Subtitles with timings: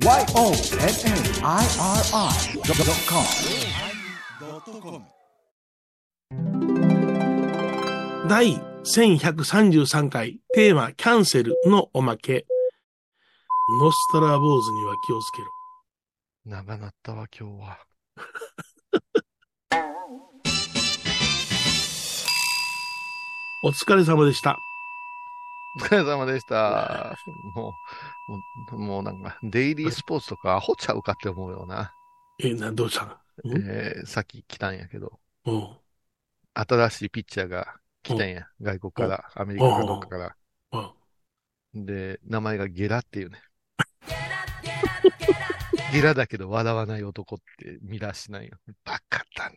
[0.00, 0.28] YONNIRI.com
[8.28, 12.46] 第1133回テーマキャンセルのおまけ。
[13.80, 15.48] ノストラ坊主には気をつけろ。
[16.44, 17.80] 長なったわ、今日は。
[23.64, 24.60] お疲れ様でした。
[25.78, 27.14] お疲れ様でした。
[27.54, 27.72] も
[28.28, 28.38] う、も
[28.72, 31.92] う、もうなんか、デイリースポーツとかアホちゃうかって思うよな。
[32.40, 33.20] え、な、どうした？
[33.44, 35.68] えーさっき来たんやけど、うん。
[36.54, 38.48] 新しいピッチャーが来たんや。
[38.60, 40.36] 外国から、アメリカかどっかから。
[40.72, 41.86] うん。
[41.86, 43.40] で、名前がゲラっていうね。
[45.92, 48.58] ゲラだけど笑わない男って見出しなんよ。
[48.84, 49.50] バカだ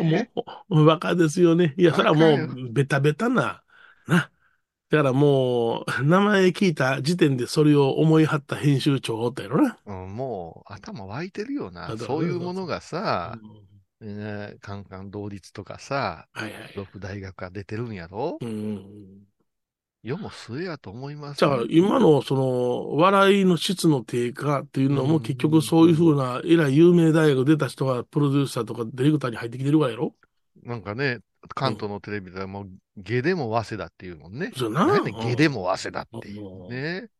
[0.00, 0.30] ね。
[0.68, 1.74] もう、バカですよね。
[1.76, 3.64] いや、それはもう、ベタベタな、
[4.06, 4.30] な。
[4.90, 9.78] だからもう、名前聞いた時点でそれを思い張った編集長おったやろな。
[9.84, 11.94] うん、もう頭湧いてるよな。
[11.98, 13.38] そういうものがさ
[14.00, 16.72] う、んね、カンカン同率とかさ、はいはい。
[16.74, 18.38] 六大学が出てるんやろ？
[18.40, 19.24] うん。
[20.02, 30.14] 世も末やと思いますじゃあ、今のその、笑いの質の低下っていうのも結局そういうふうな、えらい有名大学出た人がプロデューサーとかディレクターに入ってきてるからやろ？
[30.62, 31.18] なんかね、
[31.54, 34.52] 関東のテレビではもう、下でも早稲田っていうもんね。
[34.56, 37.10] そうやななんで下でも早稲田っていううんね。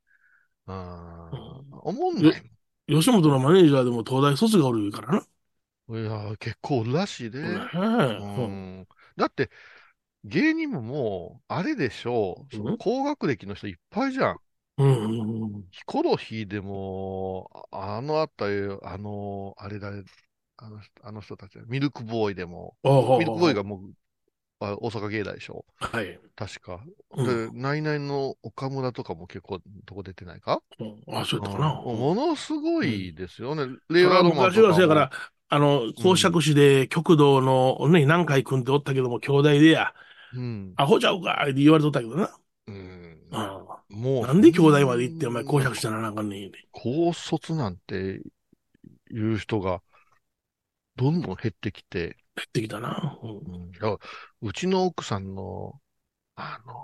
[0.67, 2.43] あうんあ、思んない
[2.89, 5.27] 吉本のマネージャーでも東大卒がおるからな。
[5.91, 7.41] いや、結構おるらしいで。
[7.41, 7.49] ね
[8.19, 8.49] うえ
[8.83, 8.89] ん。
[9.17, 9.51] だって、
[10.25, 12.57] 芸人ももう、あれでしょう。
[12.57, 14.41] その高学歴の人いっぱいじゃん。
[15.71, 19.89] ヒコロヒーでも、ああのあったよ、あの、あれだ、
[20.57, 22.77] あの人あの人たち、ミルクボーイでも、
[23.17, 23.93] ミルクボーイがもう、
[24.61, 25.65] あ大阪芸大でしょ？
[25.79, 26.19] はい。
[26.35, 26.81] 確か。
[27.17, 30.63] うで、ナイナイの岡村とかも結構、どこ出てないか？
[30.81, 31.83] うんあ、そうやったかな。
[31.87, 33.65] うんものすごいですよね。
[33.89, 35.11] それは令和ロマン昔はそうやから、
[35.49, 39.95] あの、公爵士で極道のね、何回組んでおったけども、兄弟でや、
[40.35, 40.75] うん。
[40.77, 42.31] アホちゃうかって言われとったけどな。
[42.67, 43.19] うん。
[43.31, 46.51] うもう、んなんで兄弟まで行って、お前公爵士ならなあかんね。
[46.73, 48.21] 高卒なんて
[49.11, 49.81] いう人が、
[50.97, 53.19] どんどん減ってきて、減ってきたな。
[53.23, 53.99] うん
[54.41, 55.81] うちの奥さんの、
[56.37, 56.75] あの、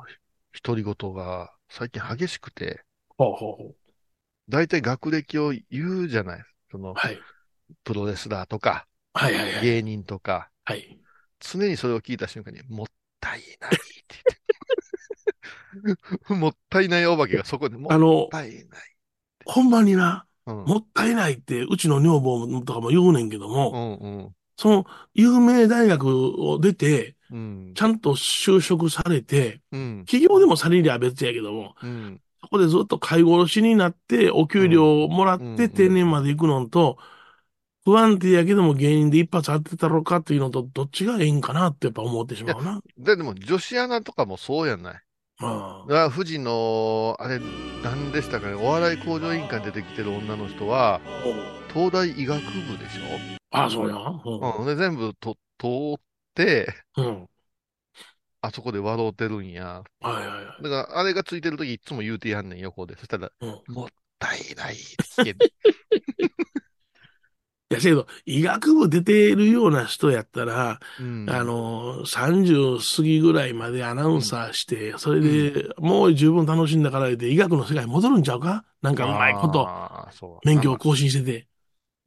[0.63, 2.85] 独り言が最近激しくて、
[3.17, 3.75] ほうほうほ
[4.49, 6.45] 大体学歴を言うじゃない。
[6.71, 7.19] そのう。、はい。
[7.83, 9.65] プロレスラーとか、はいはいはい。
[9.65, 10.99] 芸人とか、はい。
[11.39, 12.87] 常にそれを聞いた瞬間に、もっ
[13.21, 13.77] たいないっ
[14.09, 14.17] て
[15.85, 15.97] 言っ
[16.29, 16.35] て。
[16.35, 17.89] もったいないお化けがそこでも
[18.27, 18.97] ったいない。
[19.45, 20.65] ほんまにな、うん。
[20.65, 27.83] もったいないって、うちの女房とかも言うねんけどうも、んその、有名大学を出て、ち。
[27.83, 30.05] ゃんと就職されて、うん。
[30.07, 32.21] 企業でもされりゃ別やけども、うん。
[32.43, 36.99] そこでずっと介護士になって、お給料をもらっうんて定年まで行くのと、
[37.85, 42.81] 不安定やけども芸人で一発当てたろかっていうのと、どっちがええんかなってやっぱ思ってしまうな。
[42.97, 45.03] で、でも女子アナとかもそうやない。
[45.39, 47.41] まだから富士の、あれ、
[47.83, 51.01] 何でしたかね、お笑い向上委員会に出てきてる女の人は、あ、
[51.73, 53.97] 東大医学部でしああ、そうや。
[53.97, 54.67] ょうん。
[54.67, 55.67] で、全部と通
[55.97, 56.01] っ
[56.35, 57.07] て、うん。
[57.07, 57.29] うん。
[58.43, 59.83] あそこで笑うてるんや。
[60.01, 60.63] はいはいはい。
[60.63, 62.97] だから、あれがついてるときいつも言うてやんねん、横で。
[62.97, 63.89] そしたら、うんもっ
[64.19, 65.43] たいないって聞ける。
[67.71, 78.65] いや、せやけど、医学部出てるような人やったら、うんあの、30過ぎぐらいまでアナウンサーして、それでもう十分楽しんだからで医学の世界に戻るんちゃうか？
[78.83, 81.49] なんかうまいこと、あーそう免許を更新してて。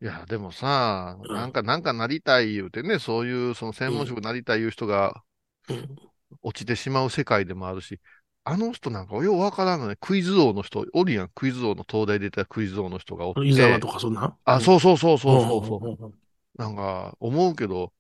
[0.02, 5.24] いや、でもさ、うんなんか、なんかなりたい言うてね、そういう、その専門職なりたいいう人が
[5.70, 5.96] うん
[6.44, 8.00] 落ちてしまう世界でもあるし、
[8.44, 9.96] あの人なんかようわからんのね。
[10.00, 11.30] クイズ王の人、おるやん。
[11.34, 13.46] クイズ王の東大出たクイズ王の人がおって。
[13.46, 14.38] 伊沢とかそんな？
[14.46, 16.14] あ、そうそうそうそうそうそう。
[16.58, 17.92] なんか、思うけど、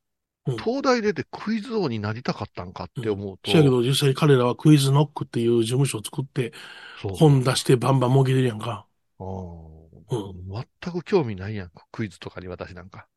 [0.45, 3.51] うん東大出てクイズ王になりたかったんかって思うと。
[3.51, 6.53] そやけど、実際彼らはクイズノックっていう事務所を作って、
[7.01, 8.85] そう本出してバンバン儲けてるやんか。
[9.19, 9.76] あー
[10.09, 11.71] う全く興味ないやん。
[11.91, 13.07] クイズとかに私なんか。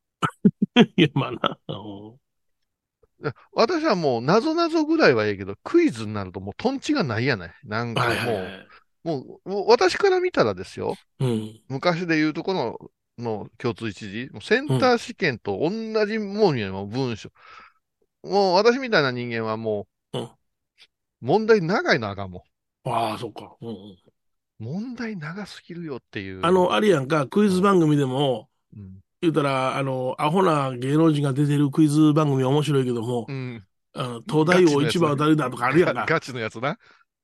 [0.97, 1.59] いや、まあな。
[1.67, 2.19] うん
[3.21, 7.53] で私はもう、なぞなぞぐらいはええけど、クイズになるともう、トンチがないやない。
[7.63, 8.67] なんかもう、はいはいはい。
[9.03, 10.95] もう、もう私から見たらですよ。
[11.19, 11.61] うん。
[11.69, 12.79] 昔で言うとこの、
[13.17, 17.29] の共通一次、もうセンター試験と同じもんやもう文章。
[18.23, 20.29] もう私みたいな人間はもう、うん
[21.21, 22.43] 問題長いのあかんも
[22.83, 23.55] ああ、そっか。
[23.61, 23.97] うんうんん。
[24.61, 26.45] 問題長すぎるよっていう。
[26.45, 28.47] あの、あれやんか、クイズ番組でも、
[28.77, 33.63] うん、言うたら、あの、アホな芸能人が出てるクイズ番組は面白いけども、うん。
[33.93, 36.05] あの東大王一番は誰だとかあるやんか。
[36.07, 36.77] ガチのやつな。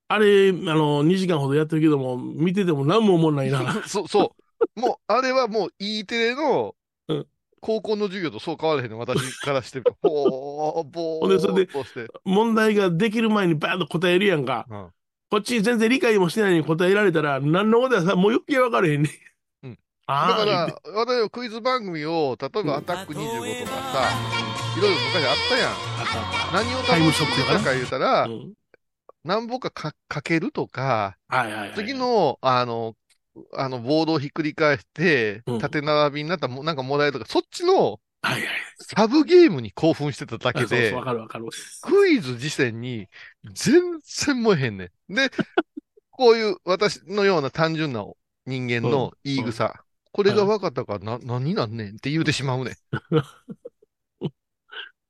[0.09, 3.81] あれ、あの、2時間ほどやってるけども、見てても何も思んないな。
[3.87, 4.35] そ、そ
[4.75, 4.79] う。
[4.79, 6.75] もう、あれはもう E テレの
[7.07, 7.27] うん
[7.59, 9.95] 高校の授業とそう変わらへんの、私からしてると。
[10.01, 11.71] ぼー、ぼほんでそれで。
[12.23, 14.65] 問題ができる前にバーンと答えるやんか。
[14.69, 14.87] うん
[15.29, 19.09] こっち全然理解もしてないのに答えられたら、何のことやさ、もう余計分かれへんね。
[19.63, 19.73] うん。
[20.07, 24.09] だああ、から、私はクイズ番組を、例えばアタック25とかさ、
[24.77, 25.73] いろいろ昔あったやん。
[26.53, 28.27] 何を楽しんでたか言うたら。
[29.23, 31.71] 何本かかかけるとか、はいはいはい。
[31.75, 32.95] 次、の、あの、
[33.53, 38.49] あの、ボードをひっくり返してうん、縦並びになったらもなんかもらえるとか、そっちのはいはい。
[38.79, 41.45] サブゲームに興奮してただけでわ、かるわかる。
[41.81, 43.07] クイズ自体に
[43.53, 45.13] 全然燃えへんねん。
[45.13, 45.29] で、
[46.11, 48.05] こういう私のような単純な
[48.45, 49.83] 人間の言い草。
[50.11, 52.75] これが分かったからな、何なんねんって言うてしまうねん。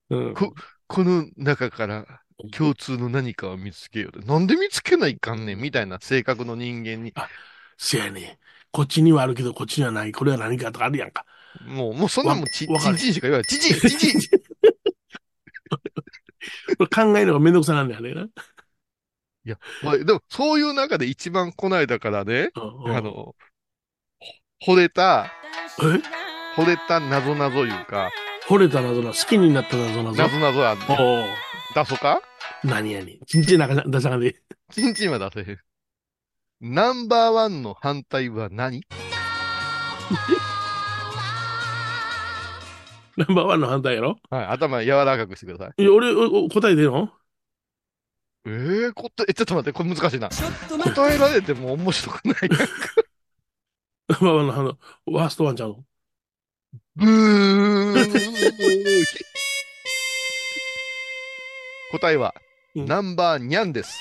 [0.10, 0.34] うん。
[0.34, 0.54] こ
[0.88, 2.06] この中から
[2.52, 4.20] 共通の何かを見つけよう。
[4.26, 7.14] なんで見つけないかんねんみたいな性格の人間に。
[7.78, 8.40] せやね。
[8.72, 10.12] こっちにはあるけど、こっちにはない。
[10.12, 11.26] これは何かとかあるやんか。
[11.66, 13.46] もう、もうそんなんもんち、ちんちんしか言わない。
[13.46, 14.30] ちんちん、ちんちん。
[16.78, 18.12] これ考えるのがめんどくさなんだよね。
[19.46, 22.60] いや、まあ、でも、そういう中で一番こないだからね、あ
[23.02, 23.36] の、
[24.60, 25.32] ほ惚れた、
[25.80, 25.84] え？
[26.60, 28.10] 惚れた謎謎いうか、
[28.48, 30.18] 惚れた謎な、好きになった謎なぞ。
[30.18, 31.28] 謎謎あんねんおお。
[31.76, 32.22] 出そうか？
[32.64, 33.20] 何やねん。
[33.26, 34.42] ちんちんなか出さがで。
[34.72, 35.60] ちんちんは出せへん。
[36.60, 38.84] ナンバーワンの反対は何？
[43.18, 44.20] ナンバーワンの反対やろ？
[44.30, 45.82] はい、頭柔らかくしてください。
[45.82, 47.12] いや、俺、おお答え出るの？
[48.46, 50.30] えー、答え、えちょっと待って、これ難しいな。
[50.30, 52.38] 答えられても面白くない。
[54.08, 55.84] ナンバーワンの反対、ワーストワンちゃうの？
[56.96, 58.08] ブー
[61.92, 62.36] 答えは、
[62.76, 64.00] うんナンバーニャンです。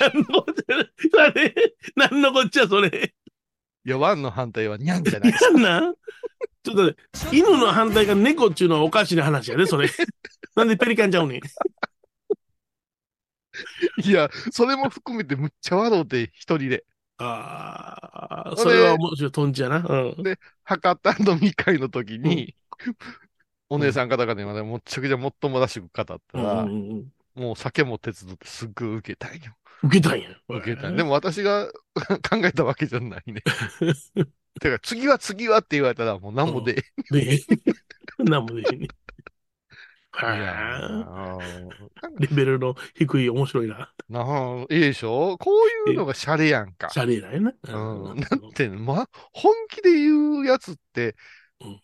[0.00, 0.64] 何のこっちゃ、
[1.12, 1.54] 誰
[1.94, 3.12] 何のこっちゃ、それ。
[3.84, 5.52] いや、ワンの反対はニャンじゃないです。
[5.52, 5.94] なんなん
[6.64, 6.94] ちょっと待っ
[7.30, 9.88] て、犬の反対が猫っていうのはおかしな話やで、それ。
[10.56, 11.40] なんでペリカンちゃうねん。
[14.02, 16.84] いや、それも含めてむっちゃ笑うて、一人で。
[17.18, 19.76] ああ、それは面白い、トンチやな。
[19.78, 20.14] うん。
[20.64, 22.56] 博多飲み会の時に、
[23.68, 29.56] お姉さん方がね、まだもっちゃくちゃもっともらしく語ったら、うんうんうんもう酒も手伝ってすっごい受けたんよ。
[29.82, 30.28] 受けたんや。
[30.48, 33.42] 受けたんでも私が考えたわけじゃないね。
[34.60, 36.84] てか、次は次はって言われたらもう何もで。
[37.10, 37.40] で、
[38.18, 38.88] なんもでね。
[40.12, 41.40] は
[42.20, 43.92] レベルの低い面白いな。
[44.08, 45.36] なあ、いいでしょ？
[45.38, 45.50] こ
[45.86, 46.88] ういうのがシャレやんか。
[46.90, 47.52] シャレなんやな。
[47.64, 48.20] うん。
[48.20, 51.16] だって、ま、本気で言うやつって
[51.60, 51.80] うん、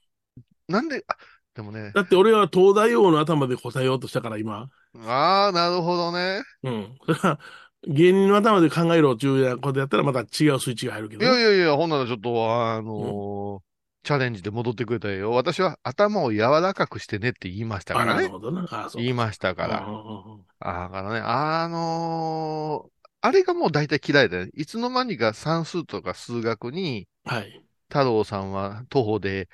[0.69, 1.17] なんで、あ、
[1.55, 4.69] でもね、だって俺は東大王の頭で答えようとしたから今。
[5.05, 6.43] ああ、なるほどね。
[6.63, 6.97] うん。
[7.07, 7.41] それは
[7.87, 11.25] 芸人の頭で考えろっていうことやったらまた違うスイッチが入るけいど。
[11.25, 13.71] やいやいや、ほんならちょっと、あのー
[14.03, 15.31] チャレンジで戻ってくれたらよ。
[15.33, 18.23] 私は頭を柔らかくしてねって言いましたかあ、らね。
[18.23, 18.67] なるほどな。
[18.95, 19.81] 言いましたから。
[19.81, 22.91] うんうんうんあだからね、あのー
[23.23, 24.53] あれがもう大体嫌いだよね。
[24.55, 27.65] いつの間にか算数とか数学に、はい。
[27.91, 29.51] 太郎さんは徒歩でうん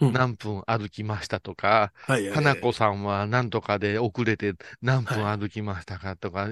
[0.00, 2.34] 何分歩きましたとか、はいはいはい。
[2.34, 6.48] 花子さんは何とかで遅れて何分歩きましたかとか、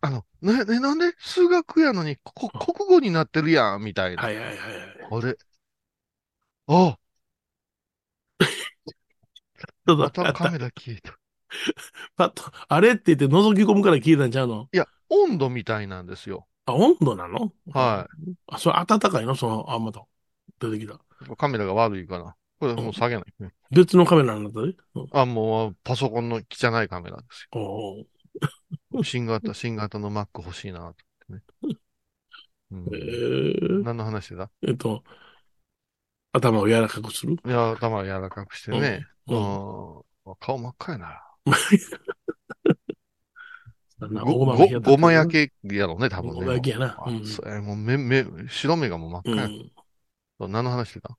[0.00, 4.22] あの、ね、ね、なんで数学やのにこ国語になってるやん、みたいな。
[4.22, 4.58] はいはいはいはい。
[5.10, 5.36] あれ
[6.66, 6.98] あ、
[9.86, 11.12] ちょっまとたカメラ消えた。
[12.16, 14.68] パッと、あれって言って覗き込むから消えたんちゃうの？
[14.72, 16.46] いや、温度みたいなんですよ。
[16.66, 17.52] あ、温度なの？
[17.72, 19.34] はいあ、それ暖かいの？
[19.34, 20.04] その、あ、また。
[20.60, 20.98] 出てきた。
[21.36, 22.36] カメラが悪いかな。
[22.62, 23.24] これもう下げない。
[23.40, 28.06] ね別のカメラになんあ、もうパソコンの汚いカメラですよ。
[29.02, 30.94] 新型、新型の Mac 欲しいな
[31.26, 31.42] とね。
[32.70, 35.02] うんえー、何の話だえっと、
[36.30, 37.32] 頭を柔らかくする？
[37.44, 39.06] いや、頭柔らかくしてね。
[39.26, 40.36] ううんん。
[40.38, 41.20] 顔真っ赤やな。
[44.24, 44.46] ご、
[44.80, 46.34] ごま焼けやろね、多分ね。
[46.36, 47.12] ごま焼きやなあう
[47.60, 49.44] んもう目、目、白目がもう真っ赤や。
[49.46, 50.52] うん。
[50.52, 51.16] 何の話してた？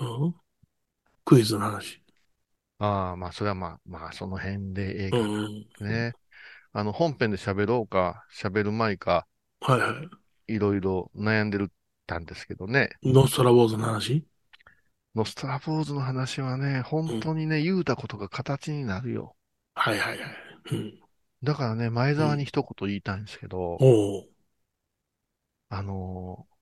[0.00, 0.34] うん。
[1.24, 2.02] クイズの話。
[2.78, 5.66] ああ、まあ、それはまあ、まあ、その辺でええかうん。
[5.80, 6.12] ね。
[6.72, 9.26] あの、本編で喋ろうか、喋る前か、
[9.60, 9.94] はいは
[10.48, 11.70] いろいろ悩んでる
[12.06, 12.90] たんですけどね。
[13.02, 13.12] い。
[13.12, 14.24] ノストラボーズの話？
[15.14, 19.36] ノストラボーズの話はね、本当にね、言うたことが形になるよ。
[19.74, 20.28] はいはいはい。
[20.72, 20.94] うん。
[21.42, 24.28] だからね、前澤に一言言いたいんですけど、おお。
[25.68, 26.52] あのー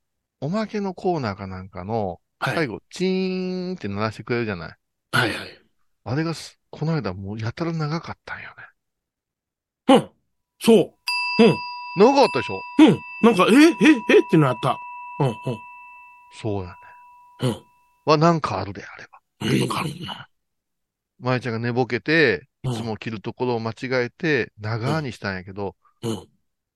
[0.43, 2.55] おまけのコーナーかなんかの、はい。
[2.57, 4.77] 最後、チーンって鳴らしてくれるじゃない。
[5.13, 5.61] はいはい。
[6.05, 8.49] あれがす、この間もうやたら長かったんよ
[9.87, 9.95] ね。
[9.95, 10.11] うん。
[10.59, 10.95] そう。
[11.99, 12.61] 長かったでしょ？
[12.79, 12.87] うん。
[12.87, 12.99] うん。
[13.23, 14.79] なんか、え、え、えってなった。
[15.19, 15.35] うんうん。
[16.33, 16.75] そうやね。
[17.43, 17.63] うん。
[18.07, 19.21] はなんかあるであれば。
[19.59, 21.41] なんかあるな。
[21.41, 26.29] ちゃんが寝ぼけて、うんいつも着るところを間違えて、長にしたんやけど、うん。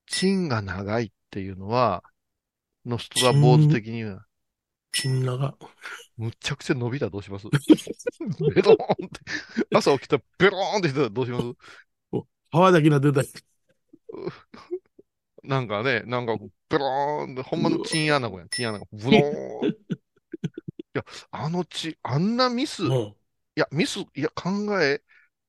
[0.06, 2.02] チンが長いっていうのは、
[2.86, 4.24] ノストラボーズ的には、
[4.94, 5.54] チンナが。
[6.16, 7.48] むっちゃくちゃ伸びたらどうします？
[7.48, 9.20] ベローンって。
[9.74, 11.44] 朝起きたらベローンってしてたらどうします？
[12.50, 13.28] 泡だけな出たり。
[15.42, 16.36] なんかね、なんか、
[16.70, 18.48] ベローンって、ほんまのチンアナゴやん。
[18.48, 18.86] チンアナゴ。
[18.92, 19.70] ブローン。
[19.70, 19.74] い
[20.94, 23.14] や、あのチ、あんなミス、いうん。
[23.56, 25.02] や、ミス、いや、考え、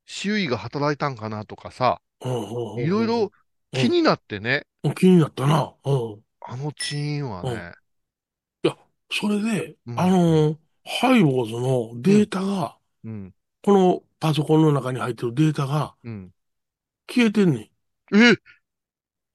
[0.06, 2.30] 周囲が働いたんかなとかさ、う
[2.82, 2.84] ん。
[2.84, 3.32] いろいろ
[3.72, 4.96] 気になってね、うん。
[4.96, 5.74] 気になったな。
[5.86, 6.20] うん。
[6.42, 7.72] あのチーンはね、
[9.12, 13.33] それで、うんあの、ハイボーズのデータが、うん、
[13.63, 16.31] このパソコンの中に入ってるデータがうん。
[17.07, 17.71] 消えてんね
[18.13, 18.31] え？
[18.31, 18.38] ん。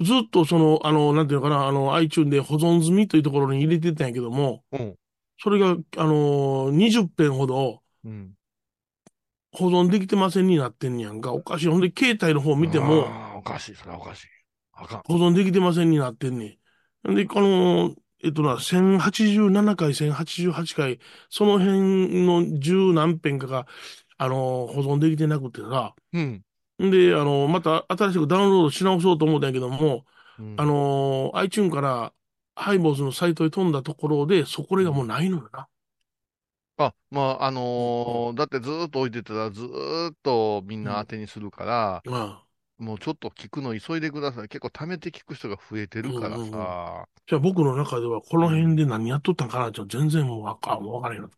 [0.04, 4.94] ずっとその、あの、なんていうのかな、あの、iTune で保存済みというところに入れてたんやけども、うん、
[5.38, 8.32] それが、あの、20編ほどうん。
[9.52, 11.32] 保存できてませんになってんねやんか。
[11.32, 11.68] おかしい。
[11.68, 14.26] ほんで、携帯の方見ても、あーおかしい、それはおかしい。
[14.72, 15.02] あかん。
[15.04, 16.58] 保存できてませんになってんね
[17.08, 17.14] ん。
[17.14, 21.00] で、この、えっとな、1087回、1088回、
[21.30, 23.66] その辺の十何編かが、
[24.18, 25.94] あの、保存できてなくてさ。
[26.12, 26.44] うん。
[26.82, 30.04] んで、あの、また新しくダウンロードし直そうと思ったんやけども、
[30.38, 32.12] うんあ、の、iTune から
[32.54, 35.68] ハイボーズのサイトに飛んだところで、そこれがもうないのよな。
[36.76, 42.49] あ、まあ、あのーだってずーっと置いてたらずーっとみんな当てにするから、ああ
[42.80, 44.48] もうちょっと聞くの急いでください。
[44.48, 47.06] 結構貯めて聞く人が増えてるからうんうんうんさ。
[47.26, 51.28] じゃあ僕の中ではこの辺で何やっとったんかなって全然もうわかん、わからへんな。
[51.28, 51.30] わ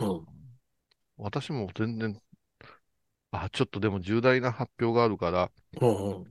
[0.00, 0.26] ーうん
[1.18, 2.18] 私も全然、
[3.30, 6.24] あ、ちょっとでも重大な発表があるから、うん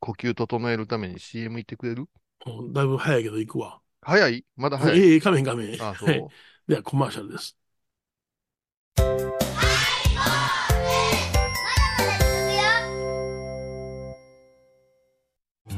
[0.00, 2.06] 呼吸整えるために CM 行ってくれる？
[2.46, 2.72] うん。
[2.72, 3.80] だいぶ早いけど行くわ。
[4.00, 4.44] 早い？
[4.56, 4.98] まだ早い？
[4.98, 5.74] ええ、画面画面。
[5.80, 6.28] あ、そはいう
[6.66, 7.56] ではコマーシャルです。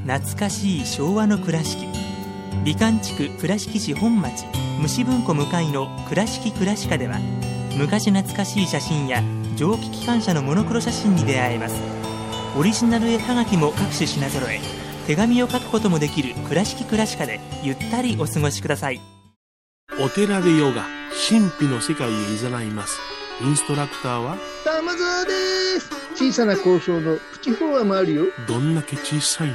[0.06, 1.86] 懐かしい昭和の倉敷
[2.64, 4.44] 美観地区倉敷市本町
[4.80, 7.18] 虫文庫向かいの「倉敷倉歯科」では
[7.76, 9.22] 昔懐かしい写真や
[9.56, 11.76] 蒸気機関車のモノクロ写真に出会えます
[12.56, 14.60] オリジナル絵はがきも各種品揃え
[15.06, 19.00] 手紙を書くこともできる「倉敷倉歯科」でゆったりお過ごしください
[20.00, 20.86] お寺でヨガ、
[21.28, 22.98] 神秘の世界へ誘います。
[23.40, 25.90] インストラクターは、玉沢です。
[26.16, 28.24] 小さな交渉のプチフォアもあるよ。
[28.48, 29.54] どんだけ小さいね。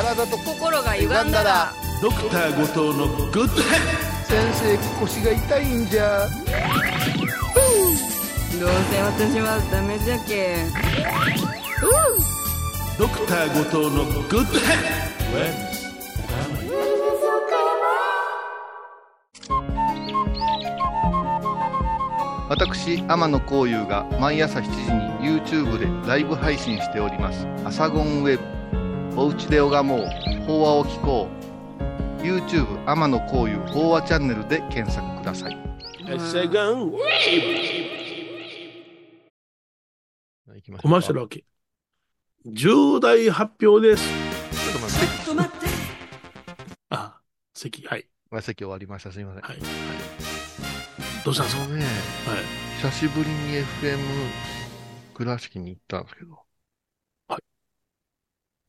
[0.00, 3.62] 体と心が歪んだらドクター後藤のグッド先
[4.54, 6.20] 生、腰が痛いんじゃ。
[6.20, 6.26] ど
[8.66, 10.64] うせ私はダメじゃけ
[12.98, 14.50] ドクター後藤のグッドヘッ
[22.48, 24.70] 私、天野幸雄が毎朝7時
[25.24, 27.46] に YouTube でライブ配信しております。
[27.64, 28.59] アサゴンウェブ。
[29.16, 30.00] おうちで拝もう。
[30.46, 31.30] 法話を聞こう。
[32.22, 35.58] YouTube 天野幸雄法話チャンネルで検索ください。
[36.30, 36.90] セガン。
[36.90, 36.98] 行
[40.62, 41.44] きましょうかコマーシャルわけ。
[42.46, 44.08] 重大発表です。
[44.08, 44.72] ちょっ
[45.26, 45.66] と待って。
[46.90, 47.20] あ、
[47.54, 48.06] 席、はい。
[48.30, 49.12] まあ席終わりました。
[49.12, 49.42] すいません。
[49.42, 49.58] はい。
[49.58, 49.66] はい。
[51.24, 51.66] どうしたんですか？
[51.66, 51.88] ね、はい。
[52.82, 53.98] 久しぶりに FM
[55.14, 56.38] 倉敷に行ったんですけど。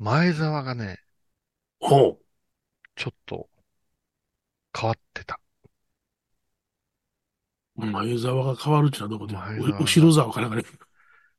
[0.04, 0.28] はい。
[0.28, 1.00] 前澤がね、
[1.80, 2.20] ほ
[2.96, 3.50] ちょっと
[4.78, 5.40] 変わってた。
[7.78, 7.86] う。
[7.86, 10.64] 前沢が変わるってのはどこで前澤う後ろ沢かなんかね。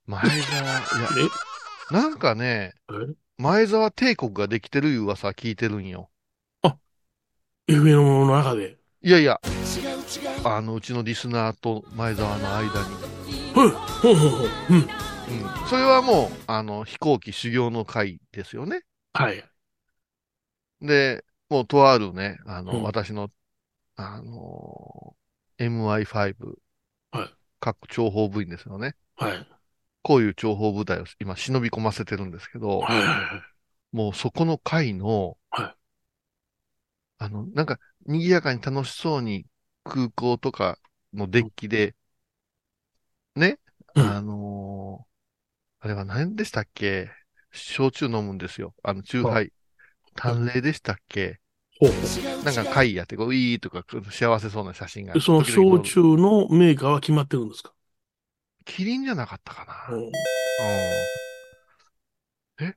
[0.06, 1.08] 前澤、いや、
[1.90, 3.14] なんかね、え？
[3.38, 6.10] 前澤帝国ができてるいう噂聞いてるんよ。
[7.68, 8.78] え ?FM の中で。
[9.02, 9.40] いやいや、
[10.44, 12.68] あの、うちのリスナーと前澤の間に。
[13.54, 14.50] ほうほうほう。
[14.70, 15.11] うん。
[15.32, 15.68] うん。
[15.68, 18.82] それはもう、あの、飛行機修行の会ですよね。
[19.12, 19.44] はい。
[20.80, 23.30] で、もうとあるね、あの、うん私の、
[23.96, 25.16] あの、
[25.58, 26.58] MI5、
[27.12, 28.96] はい各諜報部員ですよね。
[29.16, 29.46] はい。
[30.02, 33.96] こういう諜報部隊を今忍び込ませてるんですけど、はいはいはい。
[33.96, 35.76] もうそこの会の、はい
[37.18, 39.46] あの、なんか、賑やかに楽しそうに
[39.84, 40.78] 空港とか
[41.14, 41.94] のデッキで、
[43.36, 43.58] ね、
[43.94, 44.61] うんあのー
[45.84, 47.10] あれは何でしたっけ？
[47.50, 48.72] 焼酎飲むんですよ。
[48.84, 49.52] あの、酎ハイ。
[50.14, 51.40] 淡麗でしたっけ？
[51.80, 55.14] ほうほなんか会やって、こう、いいとか、幸せそうな写真が。
[55.14, 55.20] う。
[55.20, 57.72] その焼酎のメーカーは決まってるんですか？
[58.64, 59.96] キリンじゃなかったかな。
[59.96, 60.10] うんうん
[62.60, 62.76] え？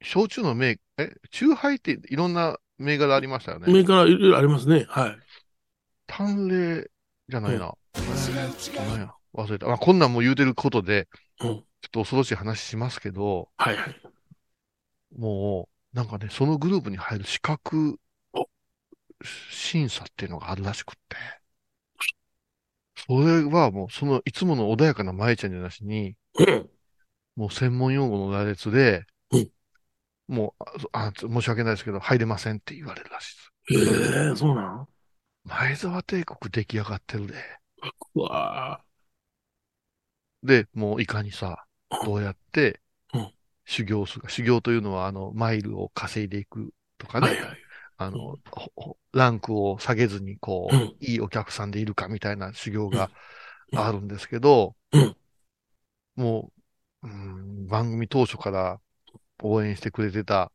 [0.00, 3.72] 焼酎の銘、え、酎ハイっていろんな銘柄ありましたよね。
[3.72, 4.86] メーカーいろいろありますね。
[4.88, 5.18] はい。
[6.06, 6.88] 淡麗
[7.28, 7.74] じゃないな。
[8.86, 9.66] 何や忘れた。
[9.66, 11.06] まあ、こんなんもう言うてることで、うん。
[11.38, 14.00] ちょっと恐ろしい話しますけど、はいはい。
[15.16, 17.98] もう、なんかね、そのグループに入る資格
[18.32, 18.46] お
[19.50, 21.16] 審査っていうのがあるらしくって。
[22.96, 26.70] それはもう、その、いつもの穏やかな舞ちゃんじゃなしに、うん。
[27.36, 29.50] もう専門用語の羅列で、うん
[30.26, 33.36] もうああ、申し訳ないですけど、入れませんって言われるらし
[33.68, 33.92] いです。
[33.92, 34.88] ええそうなん？
[35.44, 37.34] 前沢帝国出来上がってるで。
[38.14, 38.82] うわ
[40.44, 41.64] で、もういかにさ、
[42.04, 42.80] どうやって
[43.12, 43.32] うん
[43.66, 44.28] 修行するか。
[44.28, 47.20] 修行というのは、あの、マイルを稼いでいくとかー。
[47.22, 47.28] ね。
[47.28, 47.58] はいはい。
[47.96, 48.38] あの、
[49.12, 53.10] ランクを下げずに、こう、うんいいお客さんでいるかみたいな修行が
[53.72, 55.16] うんあるんですけど、うん
[56.16, 56.52] も
[57.02, 58.80] う、うん、番組当初から
[59.42, 60.52] 応援してくれてた、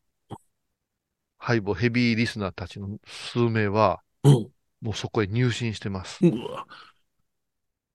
[1.37, 4.51] ハイボヘビーリスナーたちの数名は、うん。
[4.81, 6.19] もうそこへ入信してます。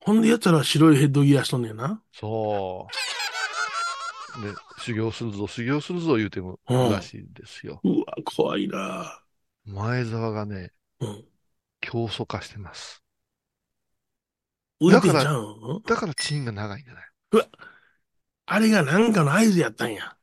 [0.07, 2.03] うわほんでやったら白いヘッドギアしとんねんな。
[2.13, 2.89] そ
[4.39, 4.43] う。
[4.43, 7.81] で、修行するぞ、修行するぞ言うてもうんらしいですよ。
[7.85, 9.21] うわ怖いな。
[9.65, 11.25] 前澤がね、うん。
[11.81, 13.03] 競争化してます。
[14.81, 15.83] 浮いてんじゃん？
[15.87, 17.05] だからチンが長いんじゃない？
[18.47, 20.17] あれがなんかの合図やったんや。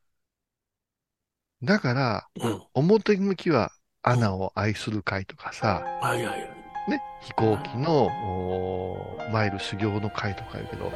[1.64, 2.62] だから、うん。
[2.74, 3.72] 表向きは
[4.04, 6.51] アナを愛する会とかさ、はいはいはい。
[6.88, 10.96] ね、飛行機の、おーマイル修行の会とか言うけど、はい。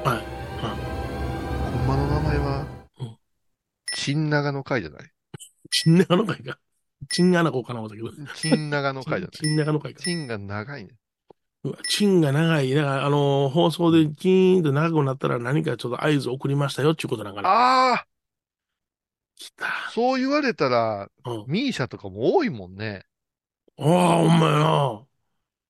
[1.77, 2.65] ほんまの名前は
[2.99, 3.17] うん、
[3.93, 5.09] チンナガの会じゃない？
[5.71, 6.57] チンナガの会か。
[7.11, 8.09] チンアナコかな思ったけど。
[8.35, 9.29] チンナガの会じゃない？
[9.31, 10.01] チンナガの会か。
[10.01, 10.91] チンが長いね。
[11.63, 12.69] うわチンが長い。
[12.71, 17.49] だから、あのー放送でチーンと長くなったら何かちょっと合図送りましたよっていうことなんかな。
[17.49, 18.05] ああ
[19.37, 19.67] 来た。
[19.91, 21.45] そう言われたら、うん。
[21.47, 23.03] ミーシャとかも多いもんね。
[23.77, 25.01] ああ、ほんまやな。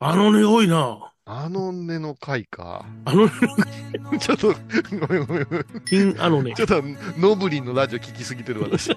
[0.07, 1.11] あのね、多いな。
[1.25, 2.85] あの根の会か。
[3.05, 3.27] あの、
[4.19, 4.53] ちょっと、
[4.99, 5.65] ごめんごめんごめん。
[5.83, 6.61] チン、あのねち。
[6.61, 6.83] ょっと、
[7.17, 8.91] ノブリンのラジオ聞きすぎてる私。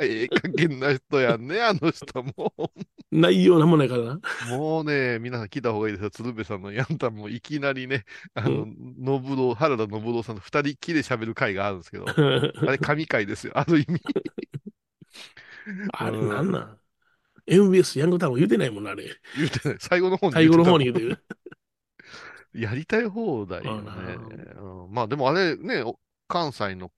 [0.00, 2.52] ええ加減な人やんね、あの人も。
[3.12, 4.20] 内容なんもないからな。
[4.48, 6.10] もうね、皆さん聞いた方がいいですよ。
[6.10, 12.06] 鶴瓶さんのヤンタンもいきなりね、あの、信郎、原田信郎さんと二人きりで喋る回があるんですけど、
[12.66, 14.00] あれ神回ですよ、ある意味。
[15.92, 16.79] あれなんなん？
[17.50, 19.04] ?MBS ヤングタウン言うてないもんな、あれ。
[19.36, 19.78] 言うてない。
[19.80, 21.24] 最後の方に最後の方に言言うてる。
[22.54, 23.90] やりたい放題よね。
[24.56, 26.90] うんまあでもあれね、お関西の、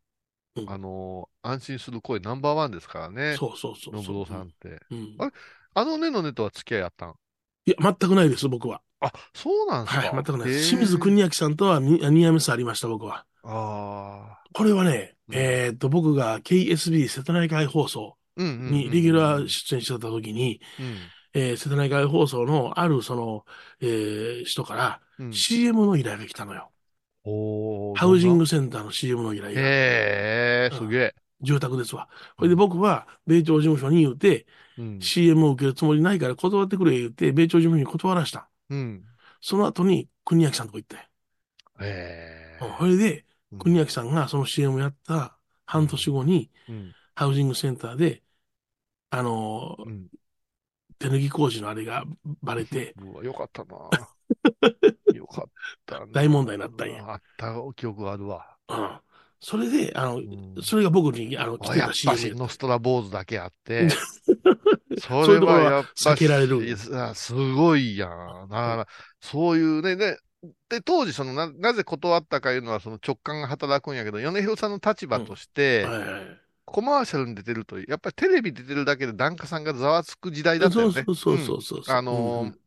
[0.56, 3.36] うんあのー安心する声ナンバーワンですからね。
[3.36, 4.04] そうそうそうそう。
[4.04, 4.80] 信郎さんって。
[4.90, 5.16] うん。
[5.18, 5.30] あ
[5.74, 7.14] あのねのねとは付き合いあったん？
[7.66, 8.80] いや、全くないです、僕は。
[9.00, 10.02] あ、そうなんですか？
[10.02, 10.68] はい、全くないです。
[10.70, 13.26] 清水国明さんとはニニアミスありました、僕は。
[13.42, 14.42] ああ。
[14.52, 23.44] これはね、うんえーっと、僕が KSB 瀬戸内海放送にレギュラー出演してた時に、うんえー瀬戸内海放送のあるその、
[23.80, 26.70] えー人からうん CM の依頼が来たのよ。
[27.24, 29.60] おーハウジングセンターの CM の依頼なが。
[29.68, 31.14] へえ、すげえ。
[31.40, 32.08] 住宅ですわ。
[32.36, 38.48] それで僕は、米朝事務所に言うて、うん CM を受けるつもりないから断ってくれ言うて、米朝事務所に断らした。
[38.70, 39.04] うん。
[39.40, 41.08] その後に、国明さんとこ行って。
[41.80, 43.56] へうんそれで、え。
[43.58, 46.94] 国明さんがその CM やった半年後に、うん。
[47.14, 48.22] ハウジングセンターで、
[49.10, 50.06] あのー、うん。
[50.98, 52.04] 手抜き工事のあれが
[52.42, 53.74] バレて、うわ、よかったな。
[55.14, 55.50] よかっ
[55.84, 56.06] たな。
[56.06, 58.56] 大問題になったんやあった記憶があるわ。
[58.68, 59.00] うん。
[59.40, 63.88] それで、あの、うんそれが僕に、あの、来てた CM ノストラ坊主だけあって、
[65.00, 66.76] それははやっぱし避けられる
[67.14, 68.48] すごいやん。
[68.48, 68.88] だから、
[69.20, 70.16] そういうね、ね、
[70.68, 76.41] で、当時、そのな、なぜ断ったかいうのは、その直感が働くんやけど、米広さんの立場として、はいはい。
[76.64, 81.02] コマーシャルに出てると、やっぱりテレビ出てるだけで檀家さんがざわつく時代だったよね。
[81.04, 81.96] そうそうそうそうそう。
[81.96, 82.58] あのーうん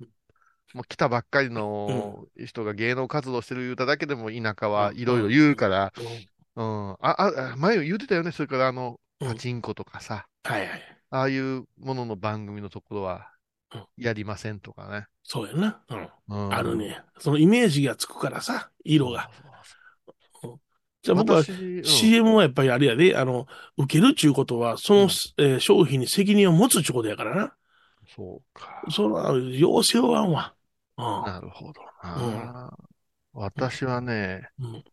[0.74, 5.94] もう来たばっかりの人が芸能活動してる言うただけでも田舎はいろいろ言うから、
[6.58, 6.92] うん。
[6.92, 8.34] あ、あ、前言ってたよね。
[8.34, 10.98] それからあの、うんパチンコとかさ、はいはい。
[11.12, 13.30] ああいうものの番組のところは
[13.74, 15.06] うん、やりませんとかね。
[15.24, 15.82] そうやな。
[15.90, 16.10] うん。
[16.28, 16.76] うんある。
[16.76, 17.02] ね。
[17.20, 19.30] そのイメージがつくからさ、色が。
[21.06, 27.56] じゃあ僕は CM はやっぱりあれやで、あの、受けるっちゅうことは、その、うんえー商品に責任を持つっちゅうことやからな。
[28.16, 28.86] そうか。
[28.92, 30.54] そら、よう背負わんわ。
[30.98, 32.78] うなるほどな。
[33.34, 34.66] 私はね、ん。
[34.66, 34.84] うん。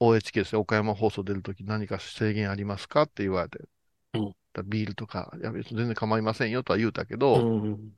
[0.00, 0.60] OHK ですよ。
[0.62, 3.58] 岡山放送出るとき何か制限ありますかって言われて。
[4.14, 7.92] うんだビールとか、いや別に全然構いませんよとは言うたけうど、ん。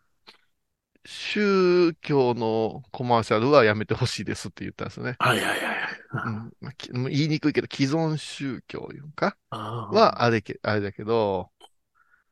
[1.06, 5.16] 宗教のコマーシャルはやめてほしいですって言ったんですね。
[5.18, 5.76] はいはいはいはい。
[6.26, 9.36] うんまあきもう言いにくいけど、既存宗教いうんか？
[9.50, 11.50] はあれけ、あれだけど、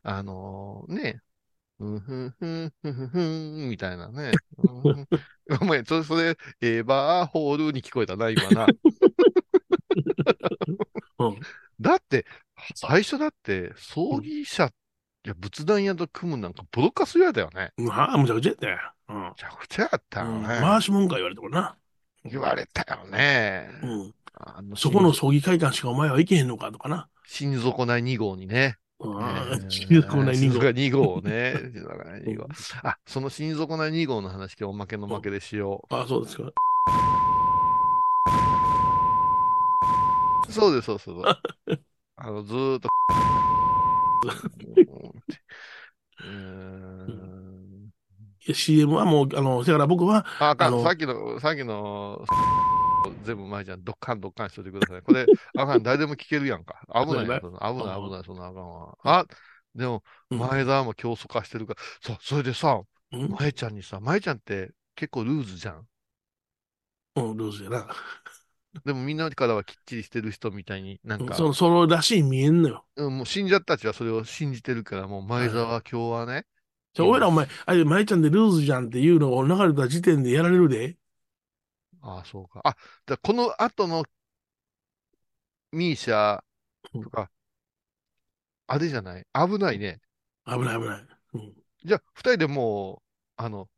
[0.02, 1.20] あのね、
[1.78, 4.32] ふんふんふんふんふんふんみたいなね。
[4.58, 5.08] うん
[5.60, 8.66] お前、それ、それ、エーバーホールに聞こえたな、今な。
[11.18, 11.40] うん。
[11.80, 12.24] だって、
[12.74, 14.70] 最初だって、葬儀社、
[15.24, 17.72] いや、仏壇屋と組むなんかボロカス言われたよね。
[17.76, 18.78] まあ、むちゃくちゃやったよ。
[19.08, 19.22] うん。
[19.22, 20.48] めちゃくちゃやったようんね。
[20.48, 21.76] 回しもんか言われてもな。
[22.24, 23.70] 言われたよね。
[23.84, 24.14] うん。
[24.34, 27.08] あのそこの葬儀会館しかお前は行けへんのかとかな。
[27.24, 28.78] 新底内2号にね。
[28.98, 29.70] うんえー。
[29.70, 31.54] 新底内二号新底内2号ね。
[31.72, 32.48] 新底内2号。
[32.82, 36.42] あ、その新底内2号の話、今日おまけの負けでしよあ、そうですか。
[36.42, 36.52] う。
[40.50, 41.38] そうです、そうそうそう。
[42.16, 42.88] あの、ずーっと。
[44.22, 47.92] うーん
[48.54, 52.24] CM はもう、あの、だから僕は、ああかん、さっきの、さっきの、
[53.24, 55.02] 全部前じゃん、どっかんどっかんしといてください。
[55.02, 56.80] これ、あかん、誰でも聞けるやんか。
[56.94, 58.98] 危ない危ない、危ない、そんなあかんわ。
[59.04, 59.26] あ、
[59.74, 62.80] でも、うん前澤も競争化してるから、そう、それでさ、
[63.12, 65.86] うん、前ちゃんにさ、前ちゃんって結構ルーズじゃん。
[67.16, 67.88] うん、ルーズやな。
[68.84, 72.84] でもみんなからはきっちりしてる人みたいになんか、その、そのらしい見えんのよ。
[72.96, 76.46] うん、もう信者たちはそれを信じてるから、もう前澤は今日はね、
[76.94, 80.96] じゃあ、俺らお前、あれ、舞ちゃんでルーズじゃんっていうのを流れた時点でやられるで。
[82.02, 82.60] ああ、そうか。
[82.64, 84.04] あ、だこの後の
[85.72, 86.42] ミーシャ
[86.92, 87.30] とか、
[88.66, 89.26] あれじゃない？
[89.34, 90.00] 危ないね。
[90.46, 91.06] 危ない危ない。
[91.34, 91.54] うん。
[91.84, 93.02] じゃあ、二人でも
[93.38, 93.68] う、あの、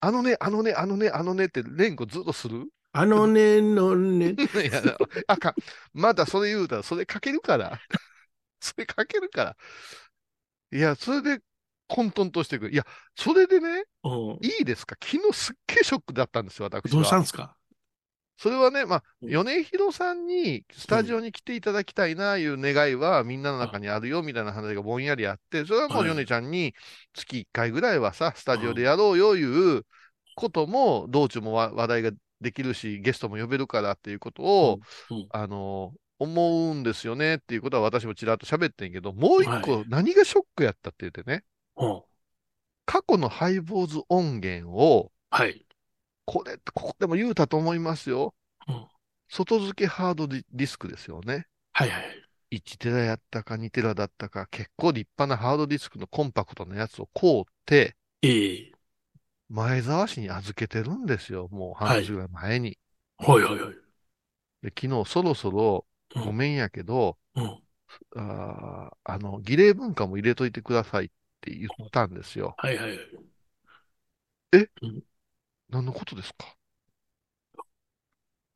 [0.00, 2.68] あのね、あのね、あのね、あのねって連呼ずっとする？
[2.92, 4.30] あのねのね。
[4.34, 4.82] いや、
[5.28, 5.54] あかん。
[5.92, 7.78] まだそれ言うたら、それかけるから。
[8.60, 9.56] それかけるから。
[10.72, 11.40] いや、それで
[11.88, 12.70] 混沌としていく。
[12.70, 12.84] いや、
[13.16, 14.38] それでね、うん。
[14.42, 14.96] いいですか？
[15.02, 17.26] 昨日すっげえショックだったんですよ、私どうしたんは。
[17.26, 17.56] すか？
[18.36, 26.74] それはね、まあ、うん米広さんにスタジオに来ていただきたいな、いう願いはみんなの中にあるよ、みたいな話がぼんやりあって、それはもうはい米ちゃんに
[27.12, 29.82] 月1回ぐらいはさ、スタジオでやろうよ、いう
[30.36, 41.44] ことも、道中もわ話題ができるし、ゲストも呼べるからっていうことを、うんうんあの、思うんですよねっていうことは私もちらっと喋ってんけど、もう一は個何がショックやったって言ってね、
[41.76, 42.02] うん。
[42.84, 45.64] 過去のハイボーズ音源を、はい。
[46.26, 48.34] これ、ここでも言うたと思いますよ。
[48.68, 48.86] うん
[49.32, 51.46] 外付けハードディスクですよね。
[51.72, 52.02] はいはい。
[52.50, 58.69] 1テラやったか2テラだったか、結構立派なハードディスクのコンパクトなやつを買うて、ええ
[59.50, 61.48] 前澤氏に預けてるんですよ。
[61.50, 62.78] もう半年ぐらい前に。
[63.18, 63.74] はいはいはい。
[64.62, 67.62] で昨日そろそろ、うんごめんやけど、うん。
[68.16, 71.08] あーあの、儀礼文化も入れといてくださいっ
[71.40, 72.54] て言ったんですよ。
[72.58, 73.02] はいはいは
[74.60, 74.68] い。
[75.68, 76.56] 何のことですか？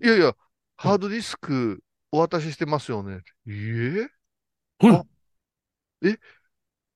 [0.00, 0.35] いやいや、
[0.76, 3.20] ハードディスクお渡ししてますよね。
[3.46, 4.09] いいえ
[4.80, 5.04] うんあ
[6.02, 6.18] え？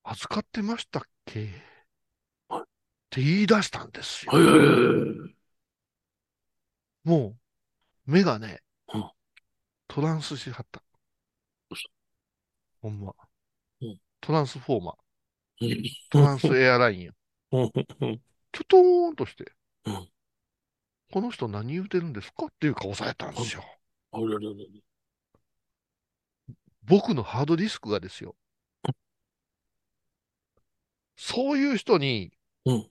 [0.02, 1.38] 預かってましたっけ？
[1.40, 1.50] はい
[3.08, 4.32] って言い出したんですよ。
[7.04, 7.36] も
[8.06, 8.60] う、目がね
[8.92, 9.10] うん、
[9.86, 10.82] トランスしはった。
[12.80, 13.14] ほんま
[13.80, 13.98] うん。
[14.20, 14.94] トランスフォーマー。
[15.60, 17.12] うんトランスエアラインよ。
[17.52, 17.62] うん
[18.00, 18.20] うん
[18.52, 19.52] キョトーンとして
[19.84, 20.08] うん。
[21.10, 23.64] この人何言うてるんですかっていう顔されたんですよ。
[24.12, 24.66] あれれれれ
[26.82, 28.36] 僕のハードディスクがですよ。
[31.16, 32.32] そういう人に
[32.64, 32.90] うん。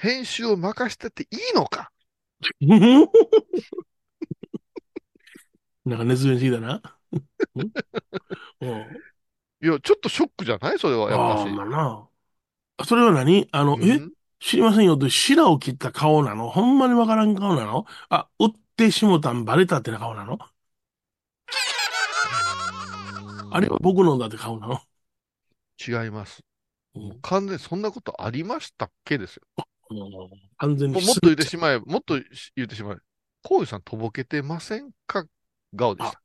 [0.00, 1.90] 編集を任せてていいのか？
[5.84, 6.80] なんか熱弁してきたな？
[9.60, 10.78] いや、ちょっとショックじゃない？
[10.78, 11.54] それは、やっああ、ぱし。
[11.54, 12.08] まあな。
[12.84, 13.48] それは何？
[13.50, 14.12] あの、えうん。
[14.40, 16.48] 知りませんよって、白を切った顔なの？
[16.48, 17.86] ほんまにわからん顔なの？
[18.08, 20.38] あ、売ってしもたんバレたってな顔なの？
[23.50, 23.68] あれ？
[23.68, 24.80] は僕のだって顔なの？
[25.86, 26.40] 違います。
[26.94, 27.18] うん。
[27.22, 29.18] 完全にそんなことありましたっけ？
[29.18, 29.42] ですよ。
[30.58, 32.18] 完全にももっと言ってしまえば、もっと
[32.56, 33.00] 言ってしまえば、
[33.42, 35.24] こういうさんとぼけてませんか？
[35.76, 36.20] 顔でした。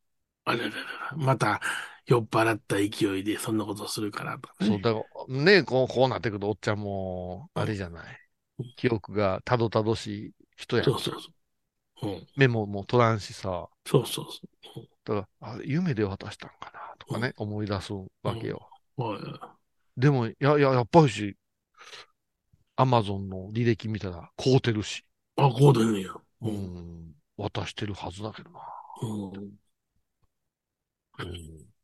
[0.45, 0.75] あれれれれ
[1.15, 1.61] また
[2.05, 4.67] 酔っ払った勢いでそんなことするからとかね。
[4.67, 8.17] そう、だから、ねこう、こうなってくると、おっちゃんも、あれじゃない。
[8.75, 11.15] 記憶がたどたどしい人やんそうそう
[12.01, 12.11] そう。
[12.11, 12.27] うん。
[12.35, 13.67] メモも取らんしさ。
[13.87, 14.25] そうそう
[15.05, 18.69] そだから、あれ夢で渡したんかなとかね、思い出すわけよ。
[18.97, 19.03] う。
[19.03, 19.21] はい
[19.95, 21.37] でも、いやいや、やっぱりし、
[22.75, 25.05] アマゾンの履歴見たら買うてるし。
[25.35, 26.09] あ、こうでんねや。
[26.41, 26.51] ううん。
[26.51, 27.13] ん。
[27.37, 28.59] 渡してるはずだけどな。
[29.01, 29.07] う
[29.37, 29.57] ん。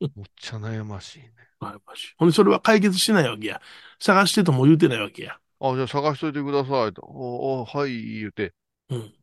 [0.00, 1.32] むっちゃ悩ましいね。
[1.60, 2.14] やっぱし。
[2.18, 3.60] ほんで、それは解決してないわけや。
[3.98, 5.38] 探してとも言うてないわけや。
[5.60, 7.02] あ、じゃあ探しといてくださいと。
[7.02, 8.54] おおはい、言うて、
[8.88, 9.14] うん。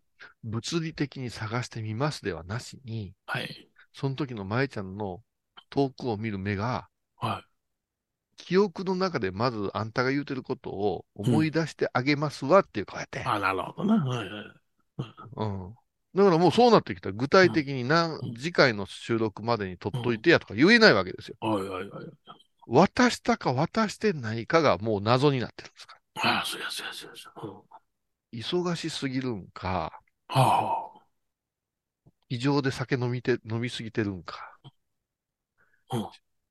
[0.43, 3.71] 物理的に探してみますではなしに、はい。
[3.93, 5.21] その時の舞ちゃんの
[5.69, 6.87] 遠くを見る目が、
[7.21, 7.45] は
[8.45, 13.23] 記憶の中でまずあんたが言うてることを思い出してあげますわっていう顔やってい。。
[13.25, 14.03] あ、なるほどな。
[14.03, 14.45] はいはい。
[15.37, 15.75] うん。
[16.13, 21.35] だからもうそうなってきたら具体的に何、うん次回の収録までに取っといてやとか言えないわけですよ。
[21.39, 22.05] はいはいはい。
[22.67, 26.37] 渡したか渡してないかがもう謎になってるんですから。
[26.37, 27.11] ああ、そうやそうやそう
[28.33, 28.41] や。
[28.41, 30.91] 忙しすぎるんか、は
[32.29, 34.57] 異常で酒飲みて、飲みすぎてるんか。
[35.91, 36.07] うん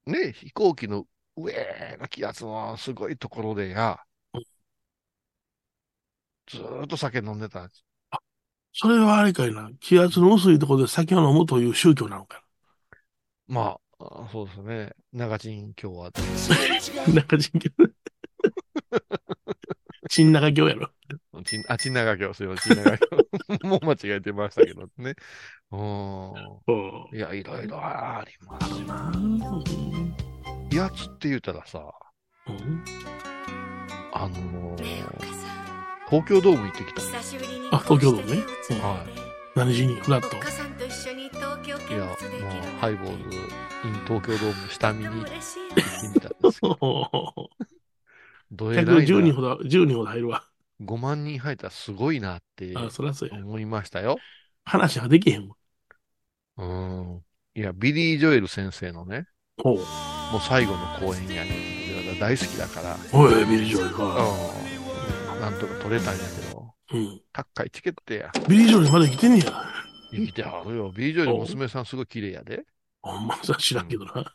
[0.06, 1.52] ね、飛行機の上
[1.98, 3.98] の気圧のすごいところでや
[4.34, 4.44] うん、
[6.46, 7.84] ずーっと酒飲んでたんです。
[8.10, 8.18] あ。
[8.72, 9.70] それはあれかいな。
[9.80, 12.42] 気圧の薄いところで酒を飲むという宗教なのか
[13.46, 14.92] まあ、あそうですね。
[15.12, 16.10] 長陳今日は。
[17.06, 17.14] な。
[17.14, 17.70] なんか人教。
[20.08, 20.90] 新中教やろ。
[21.44, 23.08] ちんあ、ちんながきょう、すいません、ちんながきょ
[23.62, 23.66] う。
[23.66, 25.14] もう間違えてましたけどね。
[25.70, 26.32] ううん
[27.12, 27.16] ん。
[27.16, 28.84] いや、いろいろあります。
[28.84, 30.29] なうん
[30.70, 31.82] やつって言うたらさ、
[32.46, 32.84] うん？
[34.12, 35.30] あのー
[36.08, 37.02] 東京ドーム行ってきた。
[37.76, 39.04] あ東京ドームねうんは
[39.54, 40.36] 何しにフラット？
[40.36, 42.16] いや、もう、
[42.80, 43.32] ハイボール、
[43.84, 45.30] in 東京ドーム下見に行って
[46.08, 46.76] みたんですけど、
[48.50, 50.44] どえらい110人なほど、10人ほど入るわ。
[50.80, 53.36] 5万人入ったらすごいなってあ、そらそうや。
[53.36, 54.18] 思いましたよ。
[54.64, 55.56] 話ができへんもん。
[56.56, 56.64] う
[57.18, 57.24] ん。
[57.54, 59.26] いや、ビリー・ジョエル先生のね。
[59.64, 61.80] もう最後の公演やね
[62.20, 64.04] 大好きだから、おい、ビリー・ジョエルか。
[64.04, 65.40] うん。
[65.40, 67.20] なんとか取れたんやけど、うん。
[67.32, 68.30] 高いチケットや。
[68.46, 69.44] ビリー・ジョエルまだ生きてんねや。
[70.12, 70.92] 生きてはるよ。
[70.94, 72.64] ビリー・ジョエル娘さんすごい綺麗やで。
[73.00, 74.34] ほんまさ知らんけどな。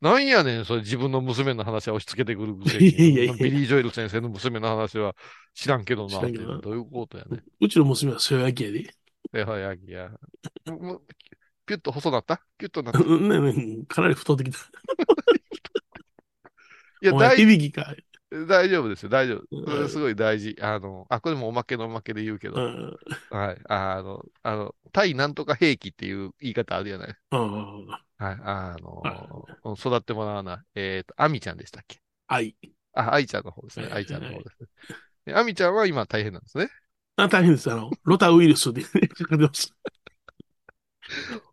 [0.00, 3.38] なんやねん、それ自分の娘の話は押し付けてくるくせ いやいやいやに。
[3.38, 5.14] ビリー・ジョエル先生の娘の話は
[5.54, 6.16] 知らんけどなって。
[6.16, 7.42] 知らんけどなどういうことやね。
[7.60, 8.94] うちの娘は瀬谷焼やで。
[9.32, 10.10] えはやきや。
[11.70, 12.40] ピュッと細なった？
[12.58, 12.98] キュッとなった。
[12.98, 14.58] いうんねねかなり太ってきた。
[17.00, 17.94] や、お前、大響きか。
[18.48, 19.88] 大丈夫ですよ、大丈夫。
[19.88, 20.56] すごい大事。
[20.60, 22.96] あの、あ、これもおまけのおまけで言うけど、うん。
[23.30, 23.58] はい。
[23.68, 27.14] あの、あの、対なんとか兵器っていう言い方あるじゃない？
[27.30, 27.86] うん。
[27.86, 28.00] はい。
[28.18, 29.00] あの
[29.64, 30.64] は、育ってもらわな。
[30.74, 32.00] えっと、アミちゃんでしたっけ？
[32.26, 32.56] 愛。
[32.94, 33.86] あ、愛ちゃんの方ですね。
[33.86, 34.56] はい愛ちゃんの方です。
[35.26, 36.68] でアミちゃんは今大変なんですね。
[37.14, 37.70] あ大変です。
[37.70, 39.72] あの、ロタウイルスで、かかってます。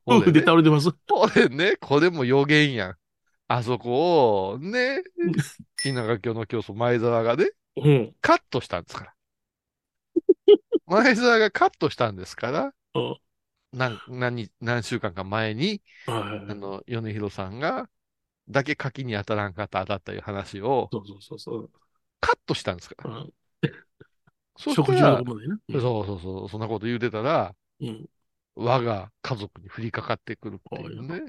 [0.08, 0.92] 夫婦で倒れてます。
[0.92, 2.96] これね、これも予言やん。
[3.50, 5.02] あそこを、ね、
[5.78, 8.16] 新長京の教祖前澤がね、うん。
[8.22, 9.14] カットしたんですから。
[10.88, 13.18] 前澤がカットしたんですから、うん
[13.74, 17.90] 何、何、何週間か前に、はいあの、米広さんが、
[18.50, 21.70] だけ柿に当たらんかった当たったいう話をそうそうそうそう。
[22.22, 23.18] カットしたんですから。
[23.18, 23.34] うん
[24.60, 25.60] そ食事のこまでな。
[25.72, 28.06] そうそうそう、そんなこと言うてたら、うん。
[28.58, 31.22] 我が家族に降りかかってくるっていうね。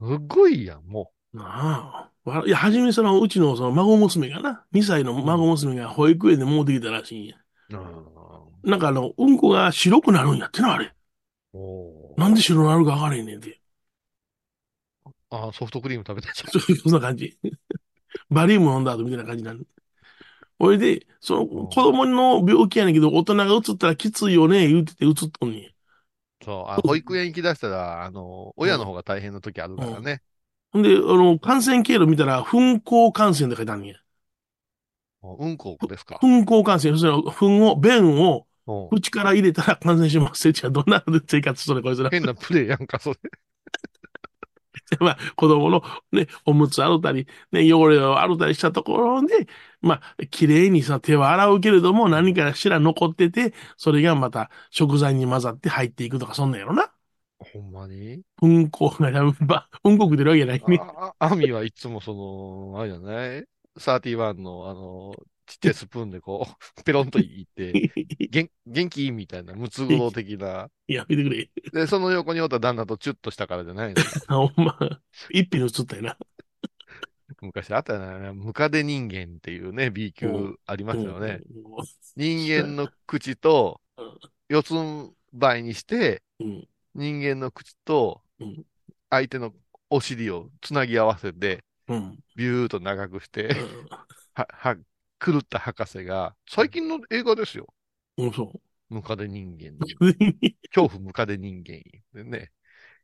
[0.00, 2.30] すっごいやん、もなあ。
[2.30, 7.36] わいや、はじめその、うちのその孫娘がな、2歳の孫娘が保育園でもうできたらしいんや。
[7.70, 8.68] う。
[8.70, 10.94] なんかあの、うんこが白くなるんやってな、あれ。
[11.52, 13.60] おなんで白くなるかわからへんねんて。
[15.30, 16.50] あソフトクリーム食べたじゃん。
[16.50, 17.38] そうそんな感じ。
[18.30, 19.66] バリウム飲んだ後みたいな感じになる。
[20.58, 25.77] ほいで、そのうん子供の病気やねんけど、大人が移ったらきついよね、言うてて移っとんねん。
[26.44, 30.22] そう、あ保育園行き出したら、あの、親の方が大変な時あるからね。
[30.72, 33.96] ほんで、あの、感染経路見たら、噴光感染って書いてあるんや。
[35.22, 36.20] うんこですか？
[36.22, 40.50] 噴光感染、そしたら、糞を、便をうん口から入れたら 感染します。
[40.52, 42.10] じゃあ、どんな生活しとるこいつら。
[42.10, 43.18] 変なプレイやんか、それ。
[45.00, 49.46] まあ、子供のね、おむつ洗ったり、ね、汚れを洗ったりしたところで、
[49.80, 56.92] まあ、綺麗にさ、手は洗うけれども、何かしら残ってて、それがまた食材に混ざって入っていくとか、そんなんやろな。
[57.38, 58.22] ほんまに？
[58.42, 59.10] うんこが、
[59.40, 60.80] ば、うんこ食ってるわけないね。
[60.80, 63.46] あ、あアミはいつもその、あれじゃない？
[63.78, 65.14] サーティワンの、あの、
[65.46, 66.46] ちっちゃいスプーンでこ
[66.78, 67.72] う、 ペロンといって、
[68.30, 70.68] 元元気みたいな、ムツゴロウ的な。
[70.88, 71.50] やめてくれ。
[71.72, 74.02] で、その横におった旦那とチュッとしたからじゃないの。
[74.26, 74.78] あ ほんま、
[75.30, 76.18] 一品に映ったよな。
[77.42, 78.32] 昔あったよね。
[78.32, 81.40] ムカデ人間っていうね、B 級ありましたよね。
[82.16, 86.68] 人間の口とうん、四つん這いにして、うん。
[86.94, 88.64] 人間の口とうん、
[89.10, 89.52] 相手の
[89.90, 92.18] お尻をつなぎ合わせて、うん。
[92.36, 93.54] ビューっと長くして、う
[94.34, 94.76] は、は、
[95.18, 97.66] 狂った博士が、最近の映画ですよ。
[98.22, 98.26] ん。
[98.26, 98.52] うん、そ
[98.88, 99.76] ムカデ人間。
[100.72, 102.52] 恐怖ムカデ人間でね、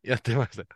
[0.03, 0.69] やってましたよ。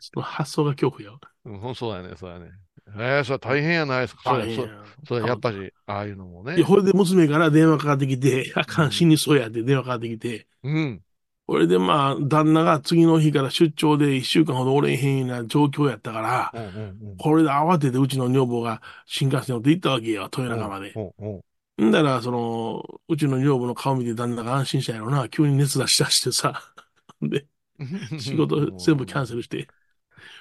[0.00, 1.20] その発想が恐怖やわ。
[1.44, 2.50] うん、ほんそうやね、そうやね。
[2.96, 4.22] えー、それ大変やないですか？
[4.24, 6.64] それ、そ大変やそれやっぱり、ああいうのもねで、。
[6.64, 11.00] これで娘から電話かかってきて、あかん、死にそうやって電話かかってきて、うん。
[11.46, 20.92] これでまあ、旦那が次の日から出張で一週間ほどおれへんような状況やったから、うんうんこれで慌ててうちの女房が新幹線乗って行ったわけよ、豊中まで。
[20.92, 21.02] うん。
[21.18, 21.40] うん
[21.78, 21.88] うん。
[21.88, 26.62] んだら、その、うちの女房の顔見て旦那が安心したんやろな、急に熱出しだしてさ。
[27.22, 27.46] で、
[28.18, 29.66] 仕事全部キャンセルして、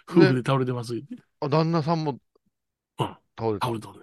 [0.07, 1.05] 夫婦で倒れてます、って
[1.41, 2.19] あ、旦那さんも
[2.99, 3.17] うん。
[3.37, 3.67] 倒れた。
[3.67, 3.99] 倒れたのね。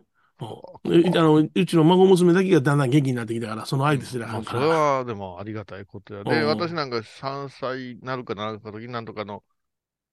[0.84, 6.24] うんであの、うちの孫娘だけがだんだん元気になってきたから、その相手すらあかんそれはでもありがたいことや。
[6.24, 6.46] で、うん。
[6.46, 9.42] 私なんか3歳なるかなるか時になんとかの、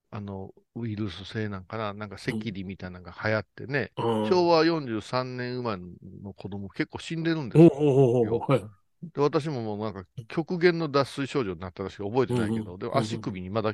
[0.09, 4.29] あの、ウイルス性なんかな、なんか赤痢みたいなのが流行ってね、うん。
[4.29, 5.83] 昭和43年生まれ
[6.23, 8.47] の子供結構死んでるんですよ。
[9.13, 13.73] で私ももうなんか極限の脱水症状になったらしく覚えてないけど、うんうんで足首にまだ、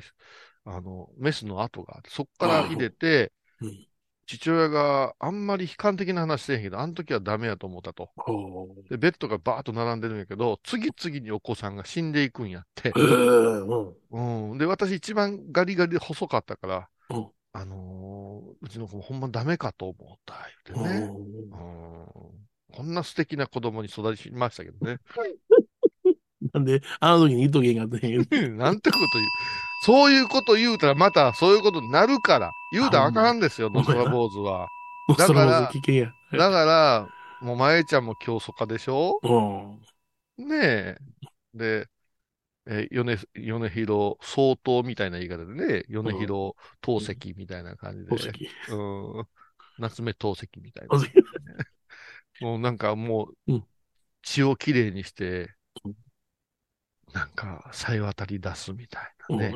[0.64, 3.86] あの、メスの跡があって、そっから入れて、うん
[4.26, 8.10] 父親があんまり悲観的な話してへんけど、あの時はダメやと思ったと。
[8.88, 13.00] で、ベッドがバーッと並んでるんやけど、次々にお子さんが死んでいくんやってえ。
[13.00, 13.96] えうん。
[14.10, 14.58] うん。
[14.58, 20.34] で、私一番ガリガリで細かったから、うんあのーうちの子もほんまダメかと思った、
[20.66, 21.12] 言うてね。
[21.52, 22.49] うんうん。
[22.72, 24.98] こんな素敵な子供に育ちましたけどね。
[26.52, 29.26] なんで、あの時に言っとけへんかったんやけど なんてこと言う。
[29.82, 32.50] そういうこと言うたらまたそういうことになるから。
[32.72, 34.68] 言うたらあかんですよ、ほんまやノストラ坊主は。
[35.18, 36.12] だから危険や。
[36.32, 37.08] だから、
[37.40, 39.18] もうまえちゃんも競争家でしょ？
[40.38, 40.48] うん。
[40.48, 40.96] ねえ。
[41.54, 41.88] で、
[42.66, 48.10] えー米、米広相当みたいな言い方でね、米広透石みたいな感じで。
[48.10, 48.50] 宝石。
[48.70, 49.26] うん。
[49.78, 50.98] 夏目透石みたいな
[52.40, 53.66] もうなんかもううん、
[54.22, 55.94] 血をきれいにしてうん、
[57.12, 59.52] なんか、さえ渡り出すみたいなうんね。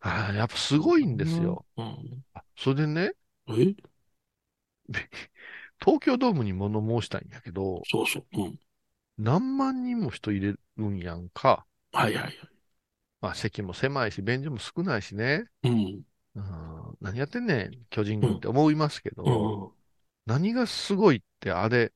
[0.00, 1.64] ああ、やっぱすごいんですよ。。
[1.76, 2.24] うん。
[2.34, 3.12] あそれでね、
[3.48, 3.74] え？
[5.80, 8.26] 東京ドームに物申したいんやけど、そうそう。
[8.32, 8.58] うん。
[9.18, 11.66] 何万人も人入れるんやんか。
[11.92, 12.38] はいはいはい。
[13.20, 15.44] まあ席も狭いし、便所も少ないしね。
[15.62, 16.04] うん。
[16.34, 19.83] うん、何やってんねん、巨人軍って思いますけど、うん。
[20.26, 21.92] 何がすごいって、あれ、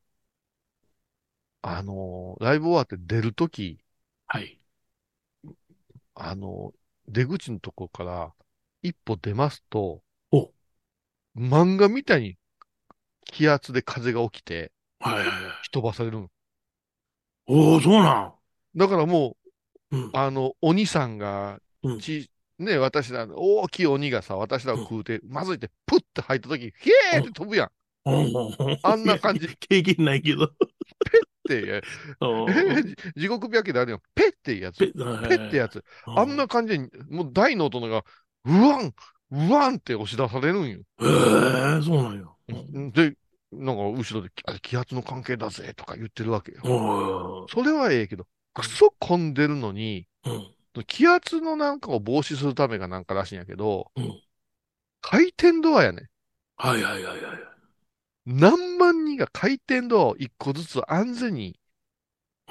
[1.63, 3.79] あのーライブ終わって出るとき、
[4.27, 4.59] はい。
[6.15, 6.79] あのー
[7.11, 8.35] 出口のとこから
[8.83, 10.53] 一歩出ますとお、
[11.37, 12.37] 漫画みたいに
[13.25, 15.69] 気圧で風が起きてはいはいはい。
[15.73, 16.31] 飛ばされるの。
[17.47, 18.35] おお、そうなん。
[18.77, 19.37] だからも
[19.91, 20.19] うんう、。
[20.19, 27.73] あの、鬼さんがうんち、ね、私ら、大きい鬼がさ、私らを食うて、まずいて、プッて入ったとき、ヒエーって飛ぶやん。
[28.83, 29.49] あんな感じ。
[29.57, 30.51] 経験ないけど。
[31.47, 31.83] て、 え
[32.21, 34.03] うん地獄白であるよ。
[34.15, 34.79] ペッていうやつ。
[34.79, 34.93] ペ
[35.29, 35.85] ペッてやつ。
[36.07, 38.05] あんな感じで、もう大の大人が、
[38.45, 38.95] うわん、
[39.31, 40.81] うわんって押し出されるんよ。
[41.01, 41.05] へ
[41.79, 42.27] え、そうなんや。
[42.49, 43.15] うんで、
[43.51, 44.31] なんか後ろで
[44.63, 47.47] 気圧の関係だぜとか言ってるわけよ。
[47.51, 50.55] それはええけど、クソ混んでるのに、うん。
[50.87, 54.23] 気圧のなんかを防止するためがなんからしいんやけど、うん
[55.01, 56.09] 回転ドアやね。
[56.57, 57.58] はいはいはいはい。
[58.31, 61.59] 何万人が回転ドアを一個ずつ安全に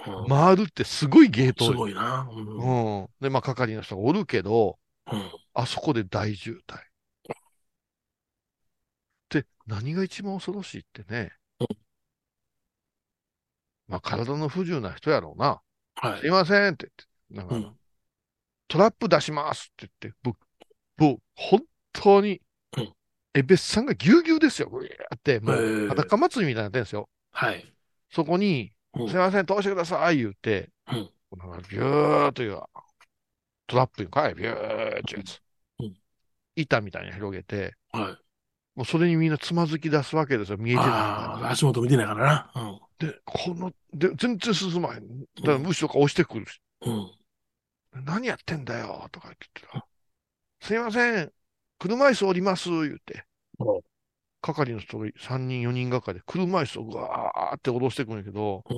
[0.07, 2.27] うん回るってすごいゲートすごいな。
[2.31, 2.47] うん。
[2.47, 3.07] うんうん。
[3.21, 4.79] で、まあ、係の人がおるけど、
[5.53, 6.79] あそこで大渋滞。
[9.29, 11.67] で、何が一番恐ろしいってねうん。
[13.87, 15.61] まあ、体の不自由な人やろうな。
[15.95, 16.29] はいすい。
[16.31, 16.89] ませんって
[17.31, 17.77] 言って、なんか、うん。
[18.67, 21.63] トラップ出しますって言って、ぶ、もう、本
[21.93, 22.41] 当に
[22.77, 22.93] うん、
[23.37, 24.69] エベスさんがぎゅうぎゅうですよ。
[24.69, 27.09] ぐやーって、もへう、ー裸祭りみたいになってんですよ。
[27.31, 27.73] はい。
[28.11, 32.61] そこに、うんすいません、通してください、言って、うんなんかビューという、
[33.67, 35.41] トラップにかい、ビューってやつ。
[35.79, 35.97] うん
[36.55, 38.17] 板みたいに広げて、はい。
[38.75, 42.79] もうそれにみんなつまずき出すわけですよ、見えてないあからあ、足元見てないからな。
[42.99, 45.21] で、この、で、全然進まへん。
[45.21, 46.93] だから後ろから押してくるし、うん。
[46.93, 48.05] うん。
[48.05, 49.85] 何やってんだよ、とか言ってたら、
[50.61, 51.33] すいません、
[51.79, 53.25] 車椅子降ります、言って
[53.59, 53.81] お。
[54.41, 58.77] 係の人が3人、4人がかりで車椅子をぐわーって下ろしてくるんやけど、うん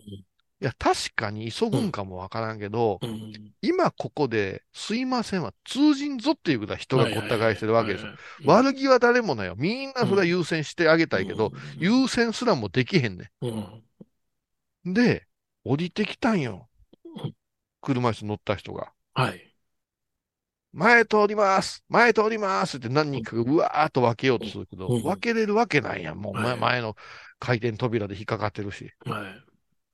[0.61, 3.53] いや、確かに急ぐんかもわからんけど、うん。
[3.61, 8.11] 今ここで、すいませんは通じんぞっていうぐらい人がごった返してるわけですよ。
[8.11, 9.55] よ悪気は誰もないよ。
[9.57, 14.91] みんなそれは優先してあげたいけど、、優先すらもできへんねうん。
[14.91, 14.93] ん。
[14.93, 15.27] で、
[15.63, 16.67] 降りてきたんよ
[17.05, 17.33] うん。
[17.79, 18.91] 車椅子乗った人が。
[19.13, 19.48] はい。
[20.71, 26.17] 前通ります前通りますって何人かがうわーっと分けようとするけど、うん分けれるわけないやん。
[26.17, 26.95] もう前,、の
[27.39, 28.91] 回転扉で引っかかってるし。
[29.05, 29.43] はい。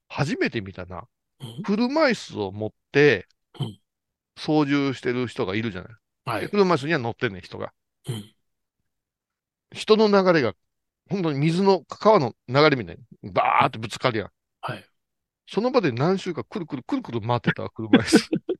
[0.10, 1.08] 初めて見たな。
[1.40, 3.28] うん車椅子を持って
[3.60, 3.80] うん、
[4.38, 5.92] 操縦してる人がいるじゃない。
[6.26, 6.42] はい。
[6.42, 7.72] で車椅子には乗ってんねん、人が。
[8.08, 8.36] うん。
[9.74, 10.54] 人の流れが、
[11.10, 14.30] 本当に水の、川の流れみたいに、バーってぶつかるやん。
[14.62, 14.86] はい。
[15.48, 18.30] その場で何周かくるくるくるくる回ってたわ車椅子。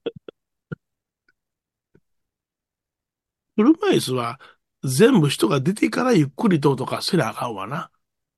[3.56, 4.40] 車椅子は
[4.84, 7.90] 全部人が出てからゆっくりととかせなあかんわな。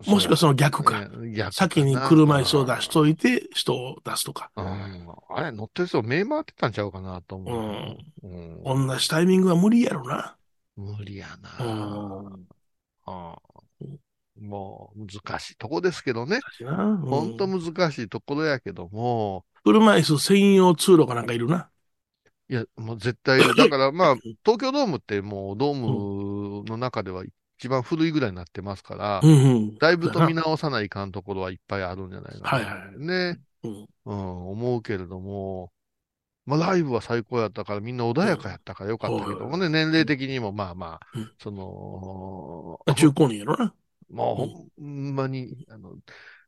[0.06, 1.08] もしくはその逆か。
[1.08, 4.52] ね逆かな先に車椅子を出しといて人を出すとか。
[4.56, 5.08] うん。
[5.30, 8.28] あれ、乗ってる人目回ってたんちゃうかなと思う。
[8.28, 8.88] うん。
[8.88, 10.38] 同じタイミングは無理やろな。
[10.76, 11.66] 無理やな。
[11.66, 12.48] うん。
[13.06, 13.58] ああ
[14.40, 16.40] もう難しいとこですけどね。
[16.42, 21.70] 確かになうんほんと難しいところやけども、車椅子専用通路かなんかいるな。
[22.50, 27.24] いや、もう絶対、だからまあ、東京ドームってもうドームの中では
[27.58, 29.78] 一番古いぐらいになってますから、うんうん。
[29.78, 32.48] だいぶと見直さないかんところはいっぱいあるんじゃないかな。
[32.50, 33.88] はいはいね、うん。
[34.06, 35.72] うん、思うけれども、
[36.46, 43.74] まあ、ライブは最高やったから、みんな穏やかやったからよかったけどもね、年齢的にもまあまあ、うんその、中高年やろな。
[44.10, 45.96] もうほんまに、あの、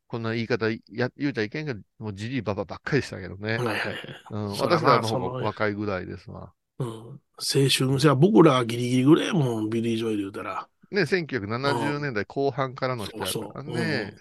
[0.10, 3.57] こんな言い方や言うたらいけんけど、もうじじいばばあばっかりでしたけどね。
[3.57, 3.95] はいはいはい。
[4.32, 6.51] うん、私らの方若いぐらいですわ。
[6.80, 6.88] うん。
[6.88, 10.68] 青春、じゃあ僕らがギリギリぐらいやもん、ビリー・ジョエル言うたら。
[10.89, 14.16] ね、1970年代後半からの人やからね。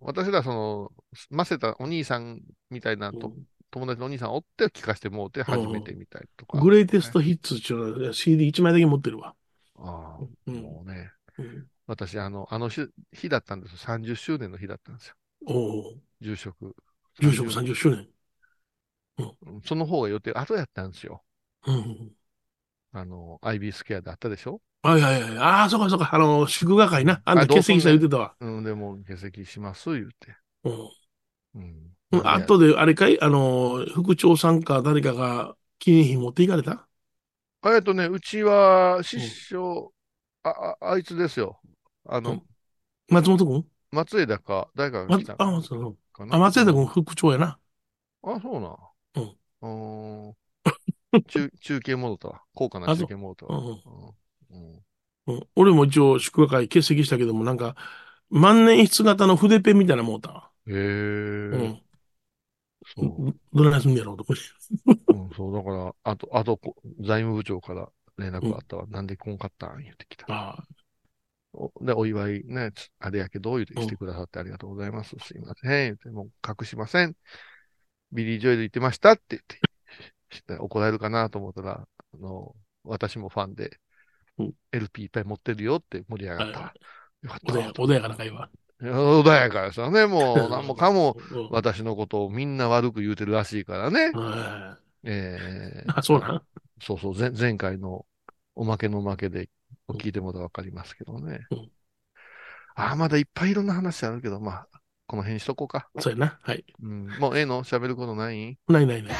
[0.00, 0.92] 私らその、
[1.28, 2.40] ませたお兄さん
[2.70, 3.34] みたいなと、
[3.70, 6.58] 友達のお兄さんおって聞かせてもうて初めてみたいとか。
[6.58, 9.34] Greatest Hits っていうのは CD1 枚だけ持ってるわ。
[9.76, 11.10] ああ、うんもうね。
[11.38, 13.78] うん私、あの、あの日日だったんですよ。
[13.78, 15.14] 30周年の日だったんですよ。
[15.46, 16.74] おお住職。
[17.20, 18.08] 住職30周年。
[19.18, 21.22] うんその方が予定後やったんですよ。
[21.66, 22.12] うん。
[22.92, 24.60] あの、IB スケアであったでしょ？
[24.82, 25.38] はいはいはい。
[25.38, 26.12] ああ、そうかそうか。
[26.12, 27.22] あの、祝賀会な。
[27.24, 28.34] あんた欠席した言ってたわ。
[28.40, 30.36] うん、でも欠席します、言うて。
[30.64, 30.72] うん。
[31.54, 31.62] うん。
[32.12, 33.20] うんあとで、あれかい？
[33.20, 36.86] あの、副長さんか誰かが記念品持っていかれた？
[37.66, 39.92] えっとね、うちは、師匠、
[40.42, 41.60] あ、あ、あいつですよ。
[42.06, 42.42] あの、うん
[43.08, 43.64] 松本君？
[43.94, 46.28] 松枝か、誰かがま来たあ、松枝君。
[46.34, 47.58] あ、松枝君副長やな。
[48.22, 48.76] あ、そうな。
[49.16, 50.28] うん。
[50.28, 50.34] うーん。
[51.26, 52.42] 中、中継戻ったわ。
[52.54, 53.58] 高価な中継戻ったわ。
[53.58, 53.72] うんうん
[54.50, 54.84] うん
[55.26, 55.48] うん。
[55.56, 57.76] 俺も一応祝賀会欠席したけども、なんか、
[58.30, 60.50] 万年筆型の筆ペンみたいなもんたわ。
[60.66, 61.82] へえ、うん。
[62.86, 63.34] そう。
[63.54, 64.24] どれなすんねやろうと。
[64.28, 67.88] うん、そう、だから、あと、あと、こ財務部長から
[68.18, 68.86] 連絡があったわ。
[68.88, 69.82] なんでこんかったん？
[69.82, 70.26] 言ってきた。
[70.28, 70.64] ああ。
[71.54, 75.16] おで、お祝いね、つあれやけど、言うて来てくださってありがとうございます。
[75.20, 75.98] すいません。
[76.04, 77.14] 言もう隠しません。
[78.12, 79.58] ビリー・ジョエル言ってましたって言って、
[80.36, 83.78] して怒られるかなと思ったら、あの、私もファンで
[84.38, 86.60] うん、LP いっぱい持ってるよって盛り上がった
[87.22, 88.50] よかったわ穏や穏やかな会話。
[88.80, 90.06] 穏やかですよね。
[90.06, 91.48] もう、 何もかも、うん。
[91.50, 94.10] 私のことをみんな悪く言うてるらしいからね。
[94.12, 96.42] はえいあ、そうなん？
[96.80, 98.04] そうそう、前前回の
[98.54, 99.48] おまけのおまけで
[99.92, 101.46] 聞いてもらったらわかりますけどね。
[101.50, 101.70] うん
[102.76, 104.68] ああ、まだいっぱいいろんな話あるけど、まあ、
[105.06, 105.88] この辺にしとこうか。
[106.00, 106.40] そうやな。
[106.42, 106.64] はい。
[106.82, 107.62] うん、もうええの？
[107.62, 108.58] 喋ることない？
[108.66, 109.14] ないないない。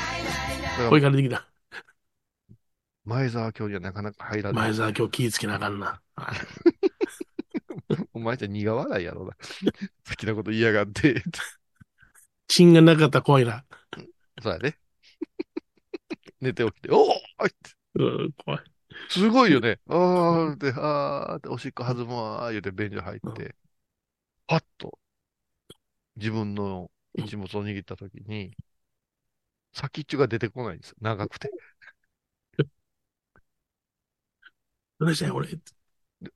[0.91, 1.47] 声らからできた。
[3.05, 4.65] 前澤教授はなかなか入らない。
[4.71, 6.01] 前澤今日気ぃつけなあかんな。
[6.17, 6.33] は
[7.95, 9.37] いお前じゃ苦笑いやろな。
[10.09, 11.23] 好きなこと言いやがって。
[12.49, 13.65] 芯がなかったら怖いな。
[14.43, 14.79] そうやね。
[16.41, 17.15] 寝て起きて、おおっ
[17.49, 17.55] て
[17.95, 18.74] うん、怖い。
[19.09, 19.79] すごいよね。
[19.89, 23.55] あーって、あーって、おしっこ弾むわー言うて便所入って、
[24.47, 24.99] パッと
[26.17, 28.57] 自分の一物を握ったときに、
[29.75, 30.97] 先っちょが出てこないんですよ。
[31.01, 31.51] 長くて。
[34.99, 35.49] どうしたんや、俺。
[35.49, 35.59] で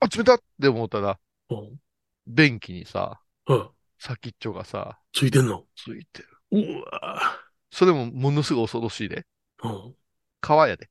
[0.00, 1.18] あ、冷たって思ったら、
[1.50, 1.80] うん。
[2.26, 3.70] 便器にさ、うん。
[3.98, 5.64] 先っちょがさ、ついてんの。
[5.76, 6.28] ついてる。
[6.50, 7.40] うわ
[7.70, 9.26] それもものすごい恐ろしいで。
[9.62, 9.96] うん。
[10.42, 10.90] 皮やで。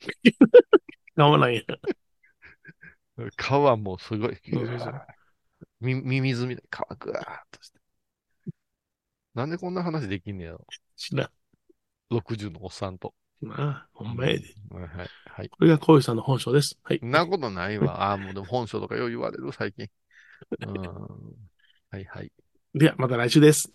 [1.24, 1.62] 合わないや。
[3.36, 4.38] 皮もすごい。
[5.80, 7.80] み、ミミズみたいな皮ぐわーっとして。
[9.34, 10.66] なんでこんな話できんねやろ。
[10.96, 11.30] 知ら
[12.10, 13.14] 60のおっさんと。
[13.44, 13.48] ん。
[13.48, 14.54] なあ、ほんまやで。
[14.70, 15.08] はいはい。
[15.26, 15.48] はい。
[15.48, 16.78] これが小石さんの本性です。
[16.82, 17.06] はいそ。
[17.06, 18.10] んなことないわ。
[18.10, 19.88] ああ、もうでも本性とかよう言われる、最近。
[20.60, 20.80] うん。
[21.90, 22.32] はいはい。
[22.74, 23.72] では、また来週です。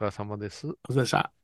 [0.00, 0.66] お疲れ様です。
[0.66, 1.43] お疲れ様でした。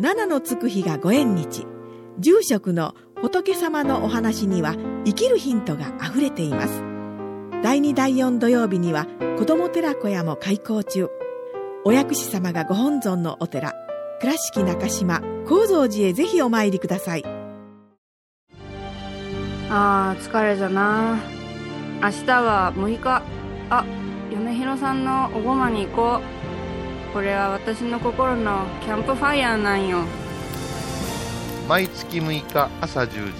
[0.00, 1.66] 七のつく日がご縁日。
[2.18, 4.74] 住職の仏様のお話には
[5.04, 6.82] 生きるヒントがあふれています。
[7.62, 9.06] 第2第4土曜日には
[9.38, 11.08] 子ども寺小屋も開校中。
[11.84, 13.74] お薬師様がご本尊のお寺。
[14.22, 17.24] 倉敷中島・高蔵寺へぜひお参りください。
[19.68, 21.18] あー疲れじゃな。
[22.02, 23.22] 明日は6日。
[23.68, 23.84] あ
[24.30, 26.39] 米広さんのおごまに行こう。
[27.12, 30.04] これは私の心のキャンプファイヤーなんよ。
[31.68, 33.32] 毎月6日朝10時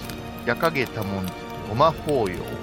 [0.45, 1.31] 夜影多文字
[1.69, 2.60] ごま法要。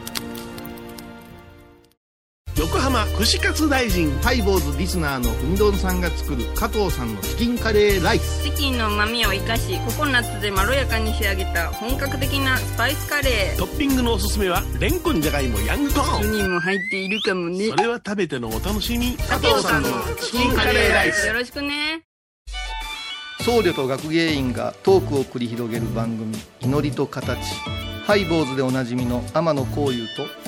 [2.68, 8.44] 横浜串カツ大臣ハイボーズリスナーのうみどんさんが作る加藤さんのチキンカレーライス。
[8.44, 13.58] チキンの旨味を生かしココナッツでまろやかに仕上げた本格的なスパイスカレー。
[13.58, 16.30] トッピングのおすすめはレンコンじゃがいもヤングコーン。
[16.30, 17.68] にも入っているかもね。
[17.70, 19.16] それは食べてのお楽しみ。
[19.16, 19.88] 加藤さんの
[20.20, 21.26] チキンカレーライス。
[21.26, 22.02] よろしくね。
[23.40, 27.38] 僧侶と学芸員がトークを繰り広げる番組「祈りと形」
[28.04, 30.47] ハイボーズでおなじみの天野幸雄と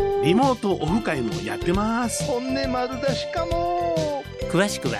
[0.23, 2.23] リモートオフ会もやってます。
[2.25, 4.23] 本音丸出しかも。
[4.51, 4.97] 詳しくは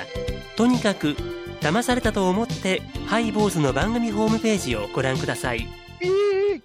[0.57, 1.15] とにかく
[1.59, 5.67] 騙されたと思ってハイボーズの番組ホームページをご覧ください。
[6.01, 6.61] えー。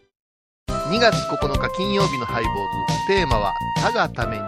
[0.90, 3.52] 2月9日金曜日のハイボーズテーマは
[3.82, 4.42] 「他がために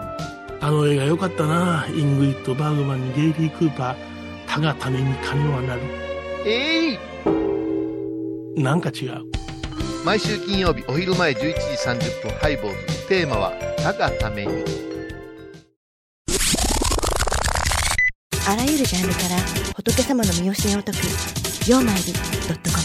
[0.61, 1.85] あの映画良かったな。
[1.89, 3.95] イングリッド・バーグマンにゲイリー・クーパー。
[4.47, 5.81] 他がために鐘は鳴る」
[6.47, 6.97] えい
[8.59, 9.23] なんか違う
[10.09, 11.51] 毎週金曜日お昼前11時
[11.87, 13.07] 30分ハイボーズ。
[13.07, 14.63] テーマは「たがために」
[18.49, 19.37] あらゆるジャンルから
[19.75, 21.01] 仏様の御教えを解く
[21.69, 22.19] 「曜マイルド
[22.55, 22.83] ットコム」